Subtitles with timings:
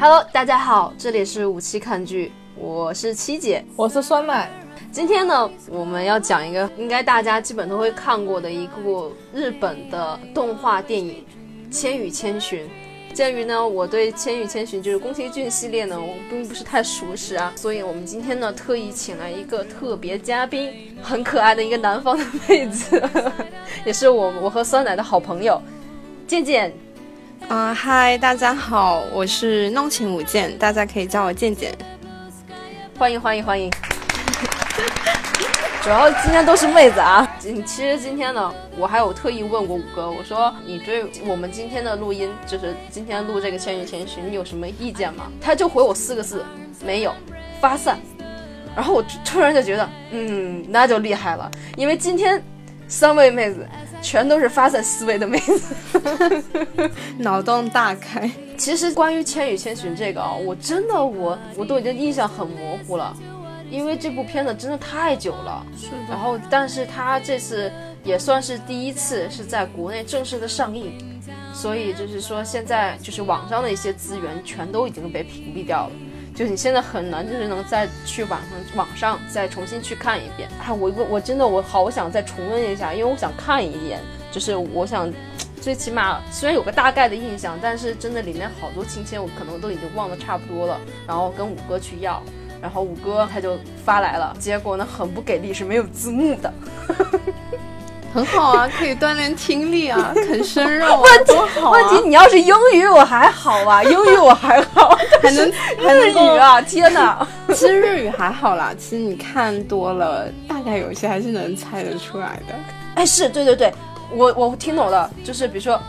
[0.00, 4.48] Hello，大家好，这里是五七看剧，我是七姐，我是酸奶。
[4.92, 11.24] 今天呢，我们要讲一个应该大家基本都会看过的一部日本的动画电影
[11.74, 12.60] 《千与千寻》。
[13.12, 20.70] 鉴于呢，我对《千与千寻》就是宫崎骏系列呢，我并不是太熟识啊， 所以我们今天呢，特意请来一个特别嘉宾，
[21.02, 23.02] 很可爱的一个南方的妹子，
[23.84, 25.60] 也是我我和酸奶的好朋友，
[26.28, 26.72] 健健。
[27.46, 31.72] 啊，嗨，大家好，我是弄晴舞剑，大家可以叫我健健。
[32.98, 33.70] 欢迎欢迎欢迎。
[35.82, 37.26] 主要今天都是妹子啊。
[37.38, 45.30] 今其实今天呢，我还有特意问过五哥，我说你对我们今天的录音，就是今天录这个《千与千寻》，你有什么意见吗？
[45.40, 46.44] 他就回我四个字，
[46.84, 47.14] 没有，
[47.60, 47.98] 发散。
[48.76, 52.42] 然后我突然就觉得，嗯，那就厉害了，因为今天
[52.86, 53.66] 三位妹子
[54.00, 55.74] 全都是发散思维的妹子，
[57.18, 58.30] 脑洞大开。
[58.56, 63.16] 其实关于《千与千寻》这个啊，我真的我我都已经印象很模糊了。
[63.70, 65.96] 因为这部片子真的太久了，是的。
[66.08, 67.70] 然后，但是它这次
[68.02, 71.20] 也算是第一次是在国内正式的上映，
[71.52, 75.92] 所以就是说现在就是网上的一些资源全都已经被屏蔽掉了，
[76.38, 80.48] 就你现在很难就是能再去网上网上再重新去看一遍。
[80.64, 83.98] 哎，我我我真的我好想再重温一下，因为我想看一眼，
[84.30, 85.12] 就是我想
[85.60, 92.22] 最起码虽然有个大概的印象，但是真的里面好多情节我可能都已经忘得差不多了，然后跟五哥去要。
[92.62, 96.52] 然后五哥他就发来了，结果呢很不给力，是没有字幕的，
[98.18, 107.24] 很好啊，可以锻炼听力啊， 啃生肉，问题好问题你要是英语我还好啊， 英语我还好，还能日语啊，天哪！
[107.54, 112.54] 其实日语还好啦，其实你看多了，大概有些还是能猜得出来的。
[112.96, 113.72] 哎，是对对对，
[114.12, 115.80] 我我听懂了，就是比如说。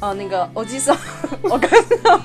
[0.00, 0.96] 啊，那个欧吉桑，
[1.42, 2.18] 我看到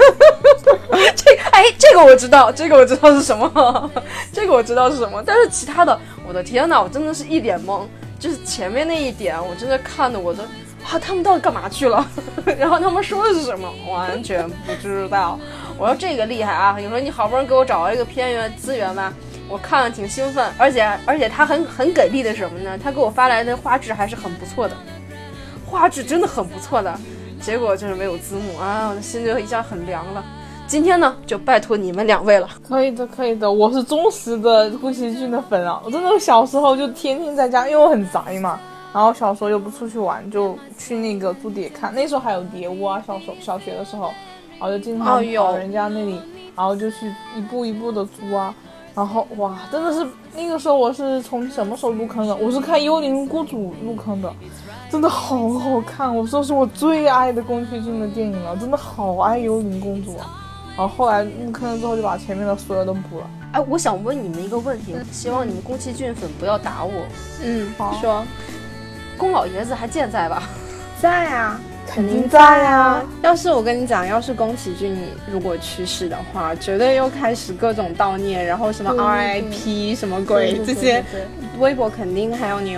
[1.14, 3.91] 这哎，这个我知道，这个我知道是什么，
[4.31, 7.81] 这个我知道是什么，但是其他的，我的天呐，我真的是一脸懵，
[8.25, 10.41] 就是前面那一点，我真的看的我都
[10.84, 12.03] 啊，他们到底干嘛去了？
[12.58, 13.72] 然后他们说的是什么？
[13.88, 15.40] 完全不知道。
[15.78, 16.75] 我说这个厉害啊！
[16.80, 19.14] 你说你好不容易给我找到一个片源资源吧，
[19.47, 22.75] 我看了挺兴奋，而且而且他很很给力的什么呢？
[22.84, 24.75] 他给我发来的画质还是很不错的，
[25.64, 27.00] 画质真的很不错的。
[27.40, 30.25] 结果就是没有字幕啊，我的心就一下很凉了。
[30.68, 32.50] 今天呢，就拜托你们两位了。
[32.68, 35.80] 可以的，可以的，我是忠实的宫崎骏的粉啊！
[35.86, 38.59] 我真的小时候就天天在家，因为我很宅嘛。
[38.92, 41.94] 然后小时候又不出去玩，就去那个租碟看。
[41.94, 44.09] 那时候还有碟屋啊，小时候小学的时候，
[44.59, 46.20] 然后就经常跑人家那里，
[46.56, 48.53] 然后就去一步一步的租啊。
[48.96, 52.36] 然后哇，真的是那个时候我是从什么时候入坑的？
[52.36, 54.34] 我是看《幽灵公主》入坑的。
[54.90, 60.42] 真的好好看，我说是我最爱的宫崎骏的电影了，真的好爱幽灵公主啊！
[60.78, 63.30] 然后后来入坑了之后，就把前面的所有都补了。
[63.53, 66.91] 哎，我想问你们一个问题，希望你们宫崎骏粉不要打我。
[67.41, 68.25] 嗯，好，说，
[69.18, 70.44] 宫老爷子还健在吧？
[71.02, 73.03] 在啊，肯定在啊。
[73.22, 74.97] 要是我跟你讲，要是宫崎骏
[75.31, 81.03] 如果去世的话，绝对又开始各种悼念，然后什么 RIP 什么鬼这些，
[81.59, 82.78] 微博肯定还有你。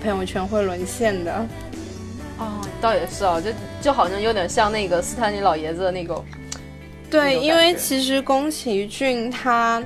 [0.00, 1.44] 朋友圈会沦陷的，
[2.38, 2.46] 哦，
[2.80, 3.50] 倒也是啊，就
[3.82, 6.14] 就好像有点像那个斯坦尼老爷子的那个，
[7.10, 9.82] 对，因为其实宫崎骏他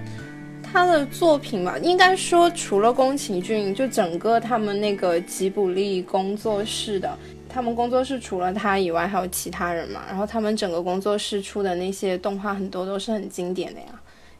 [0.62, 7.16] 他的作品吧，应该说除了宫崎骏，就整个他们那个吉卜力工作室的，
[7.49, 13.87] 他们工作室除了他以外还有其他人嘛，然后他们整个工作室出的那些动画很多都是很经典的呀，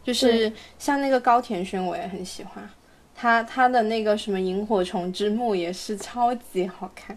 [0.03, 2.69] 就是像那个高田勋我也很喜欢。
[3.15, 7.16] 他他的那个什么萤火虫之墓也是超级好看，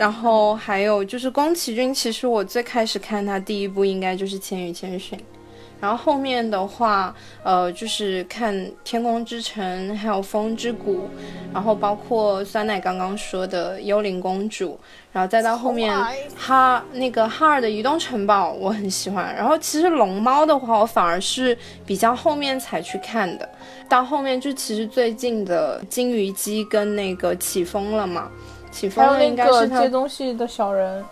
[0.00, 5.18] 然后还有就是宫崎骏，其实我最开始看他第一部应该就是《千与千寻》。
[5.78, 11.00] 然后后面的话，呃，就是看《天空之城》，还有《风之谷》，
[11.52, 14.70] 然后包括酸奶刚刚说的《幽灵公主》，
[15.12, 15.94] 然后再到后面
[16.34, 19.34] 哈那个哈尔的移动城堡，我很喜欢。
[19.36, 23.46] 然后其实龙猫的话，我反而是比较后面才去看的。
[23.86, 28.30] 到后面就其实最近的金鱼姬跟那个起风了嘛，
[28.70, 31.04] 起风了应该是接东西的小人。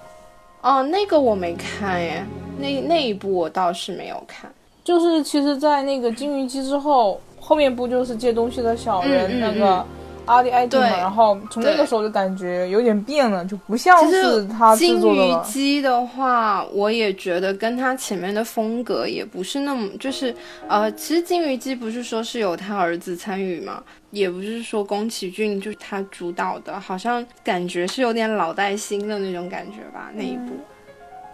[0.60, 2.24] 哦，那个我没看耶，
[2.58, 4.50] 那那一部我倒是没有看。
[4.82, 9.84] 就是其实，在那个金鱼姬之后，后面不就是借东西的小人那个
[10.28, 10.86] 阿迪艾迪嘛？
[10.88, 15.44] 然后从那个时候就感觉有点变了，就不像是他制作的了。
[15.44, 20.34] 金鱼姬的话，我也觉得跟他前面的风格也不是那么，就是
[20.68, 30.52] 呃，其实金鱼姬不是说是有他儿子参与嘛，也不是说宫崎骏就是他主导的，好像感觉是有点老带新的那种感觉吧，那一部。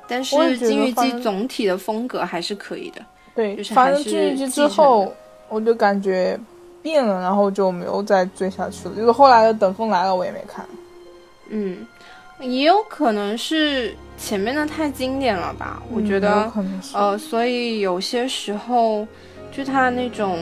[0.06, 3.00] 但是金鱼姬总体的风格还是可以的。
[3.34, 5.12] 对，就是反正金鱼姬之后，
[5.48, 6.38] 我就感觉
[6.84, 8.94] 变了，然后就没有再追下去了。
[8.94, 10.64] 就是后来的《等风来了》，我也没看。
[11.48, 11.84] 嗯，
[12.38, 15.82] 也有可能是前面的太经典了吧？
[15.90, 16.96] 我觉得，可能是。
[16.96, 19.04] 呃，所以有些时候
[19.50, 20.38] 就他那种。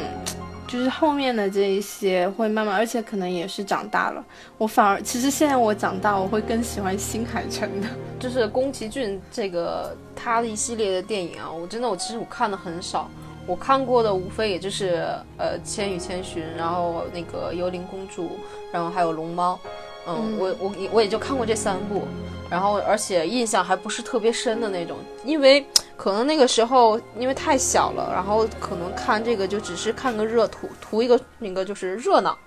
[0.68, 4.24] 就是后面的这一些会慢慢，而且可能也是长大了。
[4.56, 7.86] 我反而其实现在我长大，我会更喜欢新海诚的。
[8.18, 13.10] 就是宫崎骏这个他的一系列的电影啊，我真的我其实我看的很少，
[13.46, 15.04] 我看过的无非也就是
[15.36, 18.24] 呃《千与千寻》，然后那个《幽灵公主》，
[18.72, 19.58] 然后还有《龙猫》，
[20.06, 20.38] 嗯，嗯。
[20.38, 22.02] 我我我也就看过这三部，
[22.48, 25.66] 然后而且印象还不是特别深的那种，因为
[25.96, 32.38] 可能那个时候因为太小了，然后可能看这个就只是看个热图，图一个那个就是热闹。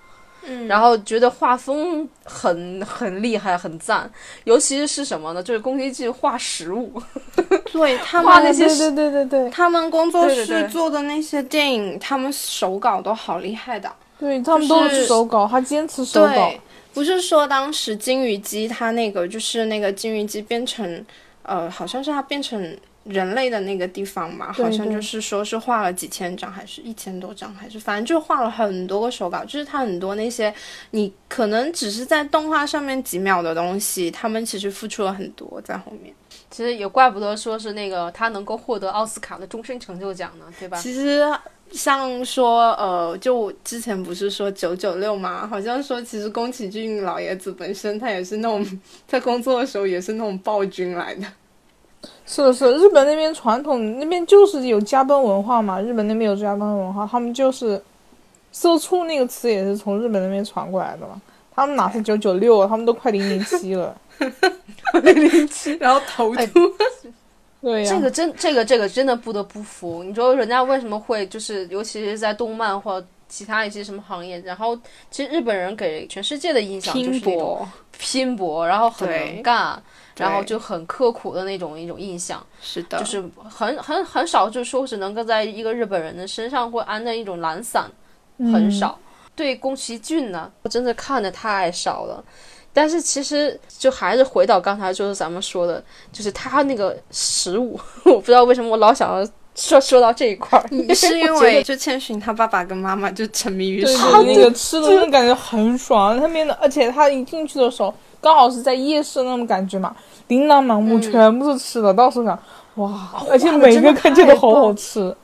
[0.47, 4.09] 嗯然后觉得画风很很厉害，很赞，
[4.43, 5.41] 尤其是什么呢？
[5.41, 7.01] 就是宫崎骏画食物，
[7.71, 13.91] 对他们画那些对对对对对，他们工作室做的那些电影，他们手稿都好厉害的。
[14.17, 16.61] 对他们都是是手稿，他坚持手稿对。，
[16.93, 21.05] 不是说当时金鱼姬他那个就是那个金鱼姬变成，
[21.43, 30.53] 呃，好像是他变成人类的那个地方吧，对对好像就是说是画了几千张，还是一千多张，还是反正就画了很多个手稿，就是他很多那些
[30.91, 36.13] 你可能只是在动画上面几秒的东西，他们其实付出了很多在后面。
[36.49, 40.77] 其实也怪不得说是那个他能够获得奥斯卡的终身成就奖呢，对吧？
[40.77, 41.21] 其实
[41.71, 48.65] 像说，呃，就之前不是说九九六嘛，好像说其实宫崎骏老爷子本身他也是那种
[49.07, 51.27] 在工作的时候也是那种暴君来的。
[52.25, 57.81] 是的，是，日本那边传统那边就是有加班文化嘛，日本那边有加班文化，他们就是
[58.51, 61.21] “社畜”那个词也是从日本那边传过来的嘛。
[61.55, 63.95] 他们哪是九九六啊，他们都快零零七了。
[65.03, 65.73] 零零七。
[65.79, 66.59] 然后头哎秃，
[67.61, 70.03] 对呀、这个真这个这个真的不得不服。
[70.03, 74.77] 你说人家为什么会就是，尤其是在动漫或其他一些什么行业，然后
[75.09, 79.81] 其实日本人给全世界的印象就是拼搏，拼搏，然后很能干，
[80.17, 82.45] 然后就很刻苦的那种一种印象。
[82.61, 87.89] 是的，就是很很很少，就是说是能够在一个日本人的身上会安的一种懒散，
[88.37, 88.97] 很少。
[89.35, 92.23] 对宫崎骏呢，我真的看的太少了。
[92.71, 95.81] 但是其实就还是回到刚才就是咱们说的，
[96.11, 99.25] 就是他那个食物， 我不知道为什么我老想要
[99.55, 107.93] 说说到这一块儿， 是因为就千寻他爸爸跟妈妈就沉迷于对食对，那个吃的那感觉很爽，他面的，而且他一进去的时候，
[108.25, 109.95] 刚好是在夜市那种感觉嘛，
[110.29, 112.35] 琳琅满目，全部是吃的，到处想，
[112.73, 115.15] 哇，而且每个看起来都好好吃。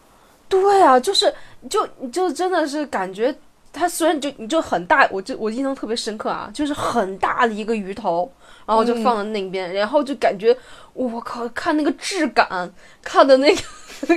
[0.48, 1.33] 对啊，就是
[1.68, 3.36] 就就真的是感觉
[3.74, 8.31] 它虽然就你就很大，我就我印象特别深刻啊，就是很大的一个鱼头，
[8.68, 10.56] 然后就放在那边，然后就感觉
[10.94, 12.71] 我靠，看那个质感，
[13.01, 13.62] 看的那个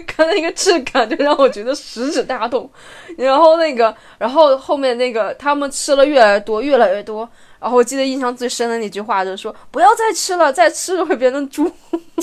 [0.06, 2.68] 看那个质感，就让我觉得食指大动。
[3.16, 7.26] 然后那个，然后后面那个他们吃了越来越多，越来越多。
[7.64, 11.64] 然后我记得印象最深的那句话就是说：“不要再吃了，再吃了会变成猪，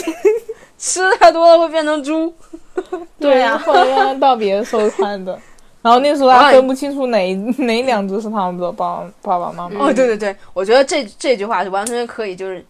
[0.78, 2.32] 吃太多了会变成猪。
[3.20, 5.36] ”对呀后来让他道别的时候看的，
[5.82, 9.88] 然后那时候还分不清楚哪哪两只是他们的爸爸爸妈妈。
[9.88, 12.64] 哦，对对对，我觉得这这句话是完全可以，就是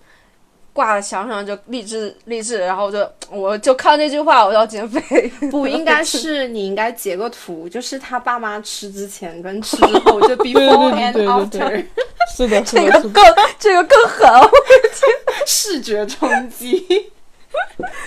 [0.73, 5.27] 挂在墙上就励志励志，然后就 我就看这句话，我要减肥。
[5.51, 11.85] 不应该是你应该截个图，就是他爸妈吃之前跟吃之后，就 before 对 and 对对 after，对
[12.35, 12.91] 是的，是这。
[12.91, 13.23] 个更
[13.59, 14.29] 这个更狠，
[15.45, 17.11] 视觉冲击。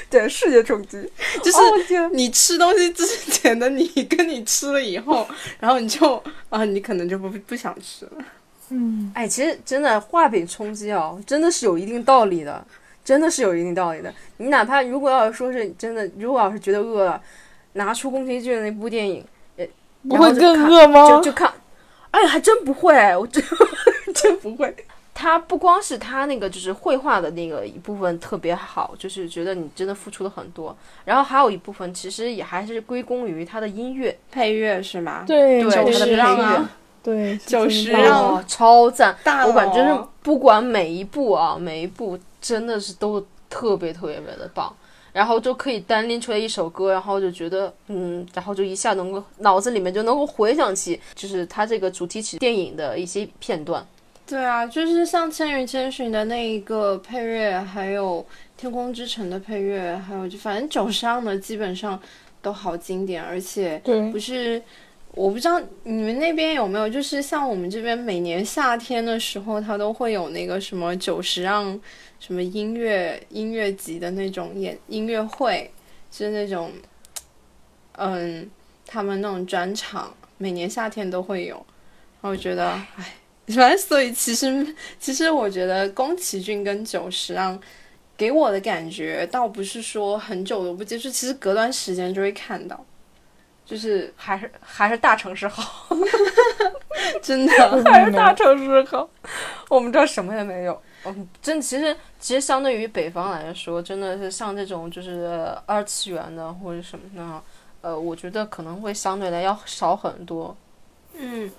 [0.08, 1.06] 对视觉冲击。
[1.42, 5.28] 就是你吃东西之前的你，跟你吃了以后，
[5.60, 8.24] 然后你就啊，你可能就不不想吃了。
[8.70, 12.64] 嗯，哎，其实真的画饼充饥哦，真的是有一定道理的，
[13.04, 14.12] 真的是有一定道理的。
[14.38, 17.20] 你哪怕如果要是说是真的，如果要是觉得饿了，
[17.74, 19.24] 拿出宫崎骏的那部电影，
[19.56, 19.66] 呃，
[20.08, 21.08] 不会更饿吗？
[21.08, 21.52] 就就看，
[22.10, 23.42] 哎，还真不会，我真
[24.14, 24.74] 真不会。
[25.16, 35.22] 他不光是他那个就是绘画的那个一部分特别好，就是觉得你真的付出了很多，然后还有一部分其实也还是归功于他的音乐，配乐是吗？
[35.24, 36.70] 对，对九他的配乐啊，
[37.04, 39.14] 对，就是真的十让哦， 超赞。
[39.22, 43.20] 大我感觉就是不管每一部啊，每一部真的是都
[43.50, 44.74] 特别特别特别的棒，
[45.12, 53.86] 然后就可以单拎出来一首歌，然后就觉得嗯，然后就一下能够脑子里面就能够回想起，就是它这个主题曲电影的一些片段。
[54.26, 58.22] 对啊，就是像《千与千寻》的那一个配乐，还有
[58.56, 62.00] 《天空之城》的配乐，还有就反正九十让的基本上
[62.40, 64.62] 都好经典，而且对不是
[65.16, 71.80] 我不知道你们那边有没有，就是像我们这边每年夏天的时候，它都会有那个什么九十让
[72.18, 75.70] 什么音乐音乐集的那种演音乐会，
[76.10, 76.72] 就是那种，
[77.92, 78.50] 嗯，
[78.84, 81.54] 他们那种专场，每年夏天都会有。
[81.54, 83.14] 然后我觉得，唉，
[83.46, 87.56] 反正所以其实其实我觉得宫崎骏跟久石让
[88.16, 92.84] 给我的感觉，倒不是说很久都不接触，其实隔段时间就会看到。
[93.64, 95.88] 就是还是还是大城市好
[97.22, 99.08] 真的还是大城市好。
[99.68, 100.80] 我们这儿什么也没有。
[101.06, 107.42] 嗯，真其实其实相对于北方来说，真的是像这种就是二次元的或者什么的，
[107.82, 110.56] 呃，我觉得可能会相对来要少很多。
[111.14, 111.50] 嗯，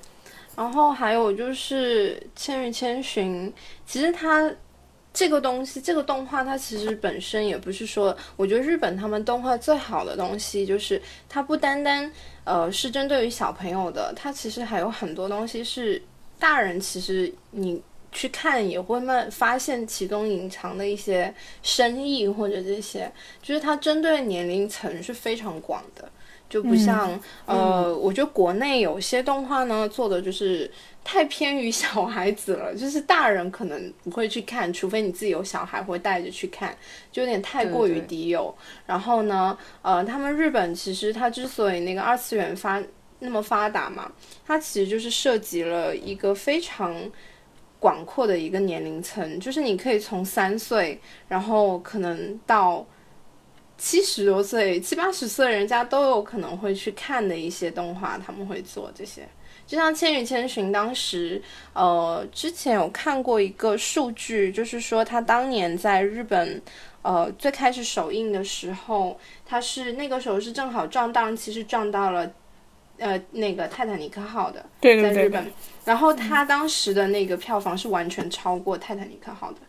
[0.56, 3.52] 然后还有就是《千与千寻》，
[3.86, 4.52] 其实它。
[5.15, 12.12] 这个东西，这个动画它其实本身也不是说，我觉得日本他们动画最好的东西就是它不单单
[12.43, 16.01] 呃是针对于小朋友的，它其实还有很多东西是
[16.38, 17.81] 大人其实你
[18.12, 23.10] 去看也会慢发现其中隐藏的一些深意或者这些，
[23.41, 26.10] 就是它针对年龄层是非常广的，
[26.50, 30.70] 就不像呃，我觉得国内有些动画呢做的就是。
[31.08, 36.75] 太偏于小孩子了，就是大人可能不会去看，除非你自己有小孩会带着去看，
[37.12, 38.52] 就有点太过于低幼。
[38.88, 42.82] 然后呢，呃，他们日本其实它之所以那个二次元发
[43.20, 44.12] 那么发达嘛，
[44.48, 46.96] 它其实就是涉及了一个非常
[47.80, 52.84] 广阔的一个年龄层，就是你可以从三岁，然后可能到
[53.77, 59.27] 七十多岁、七八十岁，人家都有可能会去看的一些动画，他们会做这些。
[59.67, 61.41] 就像《千与千寻》当时，
[61.74, 66.62] 呃，之前有看过一个数据，就是说他当年在日本，
[67.01, 72.32] 呃，最开始首映的时候，他是那个时候是正好撞档其实撞到了，
[73.00, 75.51] 呃，那个《泰坦尼克号》的，对在日本，
[75.84, 79.60] 然后他当时的那个票房是完全超过《泰坦尼克号》的，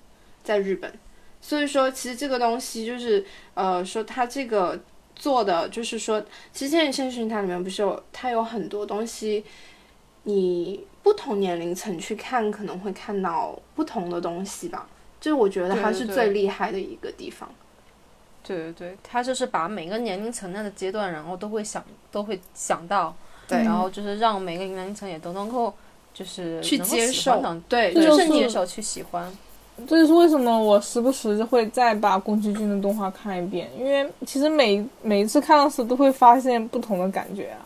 [0.44, 0.92] 在日本，
[1.40, 3.25] 所以说其实这个东西就是，
[3.55, 4.78] 呃，说他这个
[5.14, 9.45] 做的就是说，其实《千与千寻》它里面不是有它有很多东西。
[10.28, 14.88] 你不同年龄层去看，可能会看到不同的东西吧。
[15.21, 17.49] 就是我觉得它是最厉害的一个地方。
[18.43, 23.14] 对对对，它就是把每个年龄层那个阶段，然后都会想，都会想到，
[23.47, 25.73] 对，然后就是让每个年龄层也都能够，
[26.12, 29.33] 就是去接受，对，就是接受去喜欢。
[29.87, 37.59] 这就是为什么我时不时就会再把宫崎骏的动画看一遍，因为其实每每一次看到时都会发现不同的感觉啊。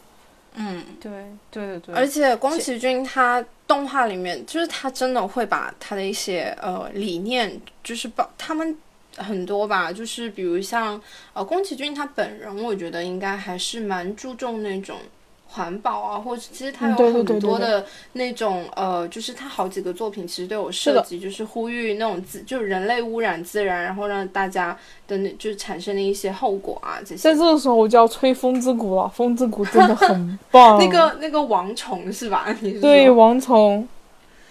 [0.57, 1.11] 嗯，对
[1.50, 8.76] 对对对，而且宫崎骏他动画里面，就是他真的会把他的一些呃理念，就是把他们
[9.17, 11.00] 很多吧，就是比如像
[11.33, 14.97] 呃宫崎骏他本人，我觉得应该还是蛮注重那种。
[15.52, 24.76] 环保啊，或者其实他有很多的那种呃，就是他好几个作品其实都有涉及，就是呼吁那种自就是人类污染自然，然后让大家
[25.09, 27.16] 的那就是产生的一些后果啊这些。
[27.16, 30.78] 在这个时候我就要吹风之谷了，风之谷真的很棒。
[30.83, 32.47] 那个那个王虫是吧？
[32.80, 33.88] 对王虫，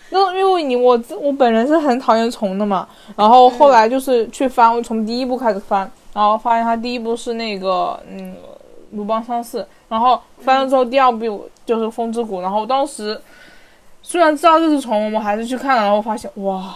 [0.10, 8.36] 那因为你我我本人是很讨厌虫的嘛，然后后来就是去翻，我从第一部开始翻，然后发现他第一部是那个嗯。
[8.92, 13.20] 鲁邦三世，然后翻了之后，第二部就是《风之谷》，然后当时
[14.02, 16.76] 虽然知道这是虫，我还是去看了，然后发现哇，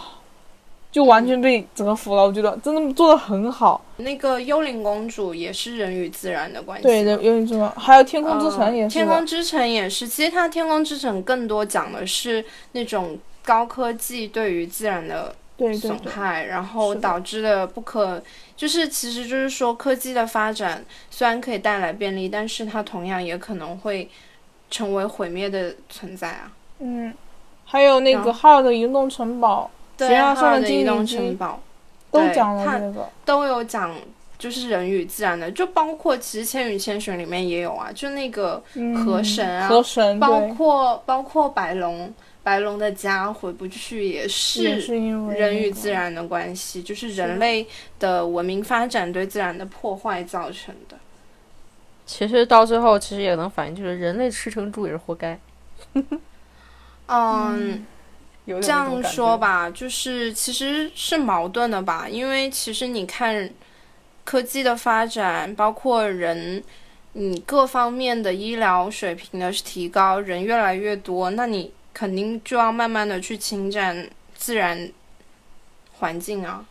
[0.92, 2.22] 就完全被折服了。
[2.22, 3.84] 我觉得真的做的很好。
[3.96, 6.82] 那个幽灵公主也是人与自然的关系。
[6.82, 8.92] 对人，幽灵之王，还有天空之城也是。
[8.92, 15.34] 天空之城也是，其实它天空之城更多讲的是那种高科技对于自然的。
[15.72, 18.20] 损害，然后导致的不可，
[18.56, 24.10] 就是其实就是说，科技的发展虽然可以带来便利，但是它同样也可能会
[24.68, 26.50] 成为毁灭的存在啊。
[26.80, 27.14] 嗯，
[27.64, 31.60] 还有那个哈尔的移动城堡，对，哈尔的移动城堡
[32.10, 33.94] 都讲了那个，都有讲，
[34.36, 38.60] 就是人与自然的，就包括其实《千与千寻》里面也有啊，就那个
[39.04, 42.12] 河神啊，河神，包括包括白龙。
[42.44, 44.62] 白龙的家回不去，也是
[45.34, 47.66] 人与自然的关系，就是人类
[47.98, 50.96] 的文明发展对自然的破坏造成的。
[52.04, 55.40] 其实到最后，其实也能反映，就是人类吃成猪也是活该。
[57.06, 57.86] 嗯，
[58.46, 63.48] 这样说吧，就是其实是矛盾的吧，因为其实你看
[64.22, 66.62] 科技的发展，包括人，
[67.14, 71.72] 你各方面的医疗水平的提高，人越来越多，那你。
[71.94, 74.90] 肯定就要慢慢的去侵占自然
[75.94, 76.66] 环境啊，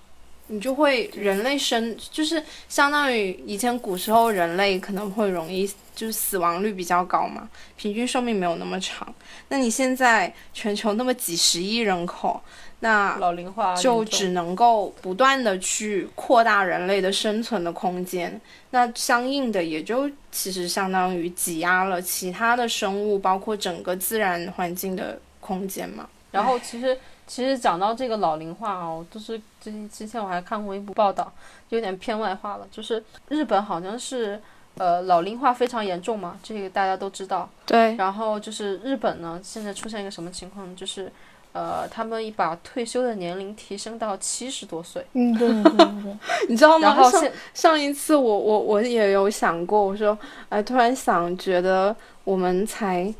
[0.47, 5.65] 你就会人类生就是相当于以前古时候人类可能会容易
[5.95, 9.11] 就是死亡率比较高嘛，平均寿命没有那么长。
[9.47, 12.41] 那你现在全球那么几十亿人口，
[12.83, 18.39] 那老龄化就只能够不断的去扩大人类的生存的空间，
[18.71, 26.09] 那相应的也就其实相当于挤压了其他的生物，包括整个自然环境的空间嘛。
[26.31, 31.31] 然后其实其实讲到这个老龄化哦，就是之之前我还看过一部报道，
[31.69, 34.41] 有点偏外化了，就是日本好像是
[34.75, 37.49] 呃老龄化非常严重嘛，这个大家都知道。
[37.65, 41.09] 对，然后就是日本呢，现在出现一个什么情况，就是
[41.53, 46.17] 呃他们一把退休的年龄提升到七十多岁，嗯，对对对对，
[46.49, 46.87] 你知道吗？
[46.89, 50.17] 上然后上上一次我我我也有想过，我说
[50.49, 51.95] 哎，突然想觉得
[52.25, 53.13] 我们才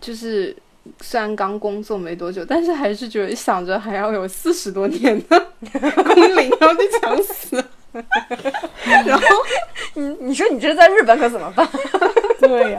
[0.00, 0.56] 就是。
[1.00, 5.46] 虽然刚工作没多久，但是还是觉得想着还要有四十多年的
[6.04, 7.56] 工龄要被抢死。
[9.04, 9.26] 然后
[9.94, 11.68] 你你说你这在日本可怎么办？
[12.38, 12.78] 对呀、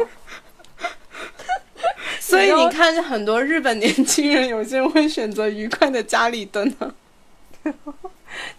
[2.28, 6.94] 所以你看，很多日本年轻人，有些人会选择愉快的家里蹲呢。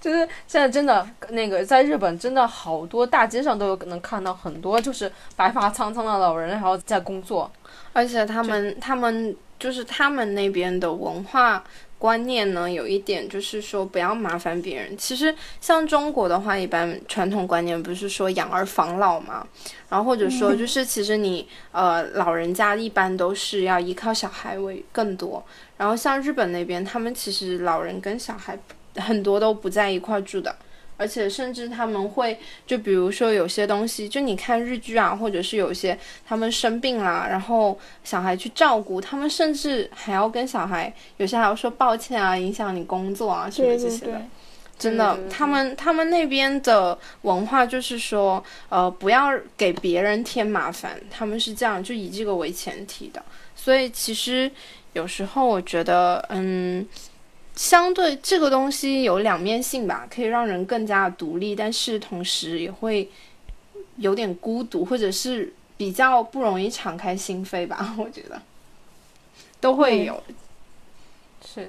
[0.01, 7.51] 就是现在真的那个在日本真的好多大街上都有能看到很多就是白发苍苍的老人，然后在工作。
[7.93, 11.63] 而且他们他们就是他们那边的文化
[11.99, 14.97] 观念呢，有一点就是说不要麻烦别人。
[14.97, 19.47] 其实像中国的话，一般传统观念不是说养儿防老嘛，
[19.89, 25.45] 然后或者说就是其实你呃老人家一般都是要依靠小孩为更多。
[25.77, 28.59] 然后像日本那边，他们其实老人跟小孩
[28.97, 30.55] 很多都不在一块住的。
[30.99, 44.13] 而且甚至他们会，就比如说有些东西，就你看日剧啊，或者是有些他们生病啦，然后小孩去照顾，他们甚至还要跟小孩，有些还要说抱歉啊，影响你工作啊什么这些的。
[44.13, 44.21] 对，
[44.79, 53.23] 真的，他们他们那边的文化就是说，呃，不要给别人添麻烦，他们是这样，就以这个为前提的。
[53.57, 54.51] 所以其实
[54.93, 56.87] 有时候我觉得，嗯，
[57.59, 63.11] 相对这个东西有两面性吧，可以让人更加独立，但是同时也会
[63.97, 67.95] 有点孤独，或者是比较不容易敞开心扉吧。
[67.99, 68.41] 我觉得
[69.61, 70.23] 都会有。
[71.45, 71.69] 是，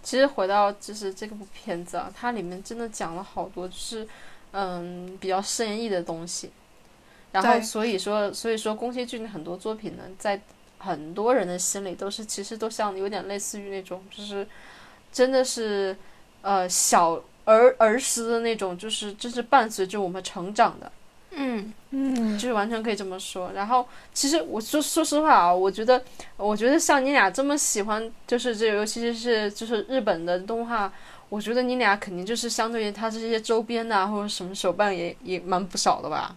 [0.00, 4.06] 其实回到就是这部片子啊，它里面真的讲了好多就是
[4.52, 6.52] 嗯比较深意的东西。
[7.32, 10.40] 然后所以说所以说宫崎骏的很多作品呢，在
[10.78, 14.46] 很多人的心里都是其实都像有点类似于那种就是
[15.16, 15.96] 真的是
[16.42, 20.92] 呃小儿儿时的那种，就是这是伴随着我们成长的。
[21.30, 23.50] 嗯，嗯，就是完全可以这么说。
[23.54, 26.02] 然后，其实我说说实话啊，我觉得，
[26.36, 30.92] 我觉得像你俩这么喜欢，就是这，尤其是就是日本的动画，
[31.30, 36.36] 我觉得你俩肯定就是相对于它这些周边呐、或者什么手办也也蛮不少的吧。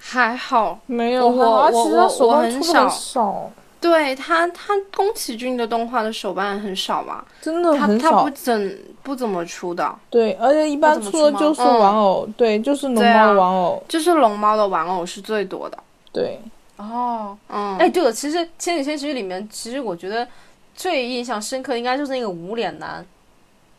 [0.00, 0.80] 还好。
[0.86, 3.52] 没有，我我我手办出的很少很少，
[3.88, 7.24] 对他，他宫崎骏的动画的手办很少吧？
[7.40, 8.30] 真的他很少他不。
[8.30, 15.78] 怎不怎么出的，对，而且一般出的就是嗯玩偶，对，就是龙猫的玩偶，就是龙猫的玩偶是最多的。
[16.12, 16.40] 对，
[16.76, 20.26] 哦，嗯，哎，对了，其实《千与千寻》里面，其实我觉得
[20.74, 23.06] 最印象深刻应该就是那个无脸男。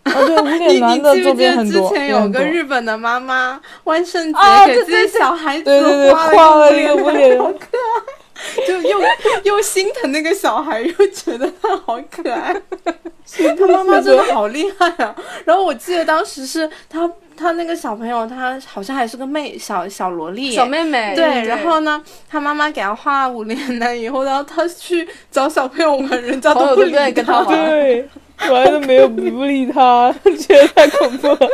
[0.06, 8.14] 哦对，无你脸男 你记不的周记得之边很多，前有个日本的妈妈万圣节啊给自己小孩子对对对，画画了一一个无脸好可爱，
[8.68, 9.00] 就又
[9.44, 12.56] 又心疼那个小孩，又觉得他好可爱。
[13.58, 15.14] 他妈妈真的好厉害啊！
[15.44, 28.08] 然后我记得当时是他他那个小朋友，他好像还是个妹小小萝莉，小妹妹，对，然后呢，他妈妈给他画五连男以后，然后他去找小朋友玩，人家都不愿意跟他玩对，
[28.50, 30.10] 我还是没有不理他，
[30.48, 31.50] 觉得太恐怖了。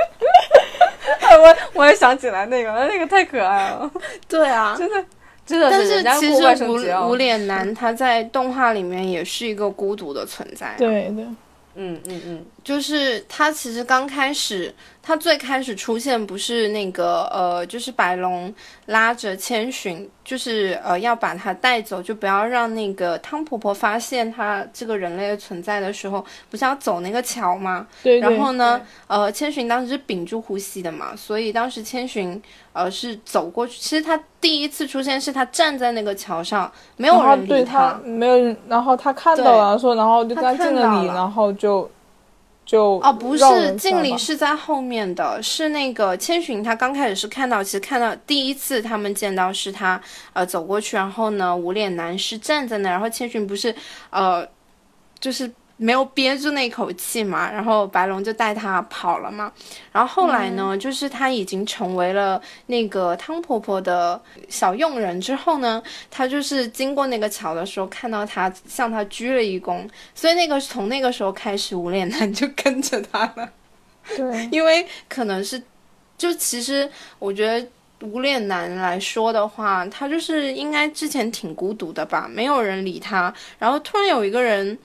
[1.42, 3.92] 我我也想起来那个，那个太可爱了，
[4.30, 5.04] 对啊，真的
[5.46, 10.76] 真的但是其实无无脸男他在动画里面也是一个孤独的存在、啊。
[10.78, 11.26] 对对，
[11.76, 18.54] 嗯嗯嗯，就是他其实刚开始，他最开始出现不是那个呃，就是白龙
[18.86, 27.86] 拉着千寻，就是呃要把他带走，就不要让那个汤婆婆发现他这个人类的存在的时候，不是要走那个桥吗？
[28.02, 33.78] 对对然后呢，呃，千寻当时是屏住呼吸的嘛，所以当时千寻呃是走过去。
[33.80, 41.90] 其实他第一次出现是他站在那个桥上，没有人理对他没有人，然后他看到了，说然后就跟他敬了礼，他看到了然后就
[42.66, 53.76] 就哦，不是，敬礼是在后面的，是那个千寻，他刚开始是看到，其实看到第一次他们见到是他呃走过去，然后呢无脸男是站在那，然后千寻不是
[54.10, 54.48] 呃
[55.20, 59.52] 就是没有憋住那口气嘛，然后白龙就带他跑了嘛。
[59.92, 65.82] 然后后来呢，就是他已经成为了那个汤婆婆的小佣人之后呢，
[66.12, 73.50] 他就是经过那个桥的时候，看到他向他鞠了一躬，所以那个从那个时候开始，无脸男就跟着他了。
[74.16, 75.62] 对， 因为可能是，
[76.18, 77.68] 就其实我觉得
[78.08, 84.78] 无脸男来说的话，他就是应该之前挺孤独的吧，没有人理他，然后突然有一个人。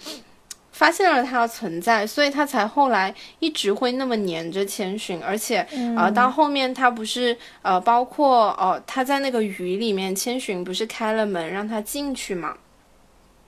[0.78, 12.56] 发现了他的存在，所以他才后来一直会那么黏着千寻，而且呃，到后面他不是呃，包括哦，他在那个雨里面，千寻不是开了门让他进去嘛，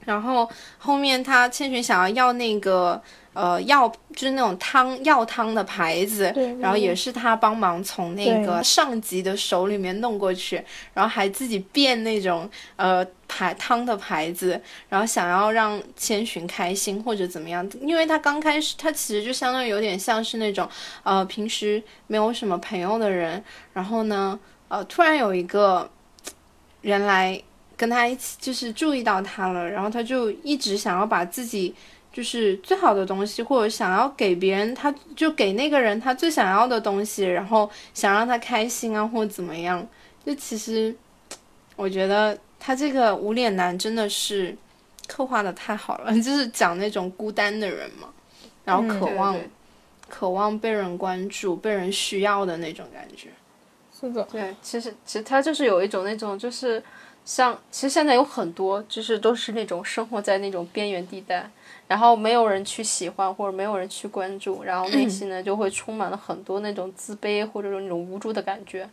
[0.05, 3.01] 然后后面他千寻想要要那个。
[3.33, 10.61] 呃，药就是那种汤药汤的牌子，然后也是他帮忙从那个上级的手里面弄过去，
[10.95, 20.69] 然后还自己变那种呃牌汤的牌子，然后想要让千寻开心或者怎么样，因为他刚开始他其实就相当于有点像是那种
[21.05, 25.89] 呃平时没有什么朋友的人，然后呢呃突然有一个
[26.81, 27.41] 人来
[27.77, 31.73] 跟他一起，就是注意到他了，然后他就一直想要把自己。
[32.13, 39.87] 就是最好的东西，或者想要给别人，他就给那个人他最想要的东西，然后想让他开心啊，或者怎么样。
[40.27, 40.95] 就其实，
[41.77, 44.57] 我觉得他这个无脸男真的是
[45.07, 48.09] 刻画的太好了， 就是讲那种孤单的人嘛，
[48.65, 49.37] 然后渴望
[50.09, 53.29] 渴望被人关注、被人需要的那种感觉。
[53.99, 56.83] 是的，对，其实其实他就是有一种那种就是
[57.25, 61.49] 像，其实现在有很多就是都是那种生活在那种边缘地带。
[61.91, 68.89] 然后没有人去喜欢，或者没有人去关注，然后内心呢就会充满了很多那种自卑或者说那种无助的感觉。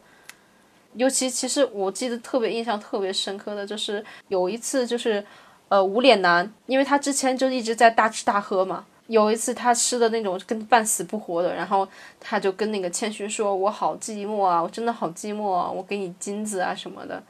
[0.96, 5.24] 尤其其实我记得特别印象特别深刻的就是有一次就是，
[5.70, 8.84] 呃，无脸男，因为他之前就一直在大吃大喝嘛。
[9.06, 11.88] 有一次他吃的那种跟半死不活的，然后
[12.20, 17.22] 他就跟那个千寻说：“我好寂寞啊，我真的好寂寞啊，我给你金子啊什么的。”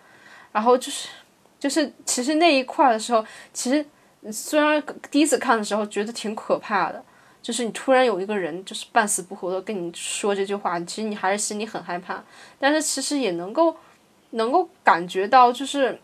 [0.53, 1.09] 然后就是，
[1.59, 3.85] 就是其实那一块的时候，其实。
[4.31, 7.03] 虽然第一次看的时候觉得挺可怕的，
[7.41, 12.21] 就是你突然有一个人就是半死不活的跟你说这句话，其实你还是心里很害怕。
[12.59, 13.75] 但是其实也能够
[14.31, 15.97] 能够感觉到，就是，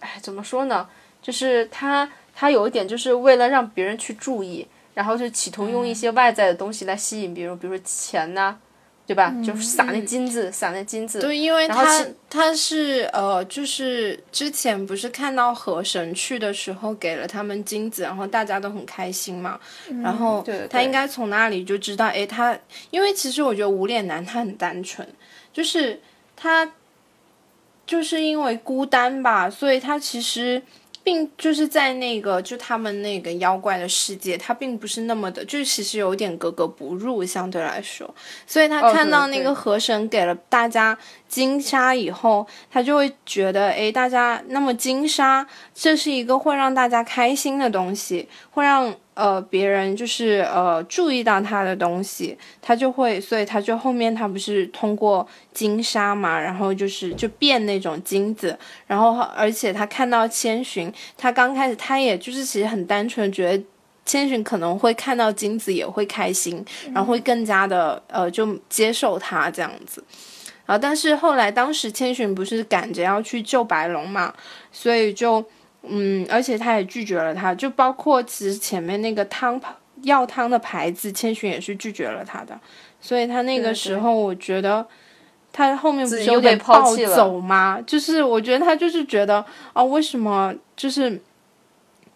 [0.00, 0.88] 哎，怎么说呢？
[1.22, 8.58] 就是他他有一点就是为了让别人去注意，然后就企图用一些外在的东西来吸引别人，比如说钱呐。
[9.10, 9.34] 对吧？
[9.44, 11.18] 就是撒那金子，撒那金子。
[11.18, 19.58] 对，因为他他是呃，就是之前不是看到河神去的时候给了他们金子，然后大家都很开心嘛。
[20.00, 22.56] 然后他应该从那里就知道，哎，他
[22.92, 25.04] 因为其实我觉得无脸男他很单纯，
[25.52, 26.00] 就是
[26.36, 26.70] 他
[27.84, 30.62] 就是因为孤单吧，所以他其实。
[31.02, 38.12] 并就是在那个就他们那个妖怪的世界，他并不是那么的，就其实有点格格不入，相对来说，
[38.46, 40.98] 所以他看到那个河神给了大家。
[41.30, 63.64] 金沙以后，他就会觉得，哎，大家那么金沙，这是一个会让大家开心的东西，会让呃别人就是呃注意到他的东西，他就会，所以他就后面他不是通过金沙嘛，然后就是就变那种金子，然后而且他看到千寻，他刚开始他也就是其实很单纯觉得
[64.04, 70.02] 千寻可能会看到金子也会开心，然后会更加的呃就接受他这样子。
[70.70, 70.78] 啊！
[70.78, 74.32] 但是后来，当时千寻不是赶着要去救白龙嘛，
[74.70, 75.44] 所以就，
[75.82, 79.60] 嗯，而且他也拒绝了他，就包括其实前面那个汤
[80.02, 82.56] 药汤的牌子，千寻也是拒绝了他的，
[83.00, 84.86] 所以他那个时候，我觉得
[85.52, 87.82] 他后面不是有点暴走吗？
[87.84, 91.20] 就是我觉得他就是觉得啊，为什么就是。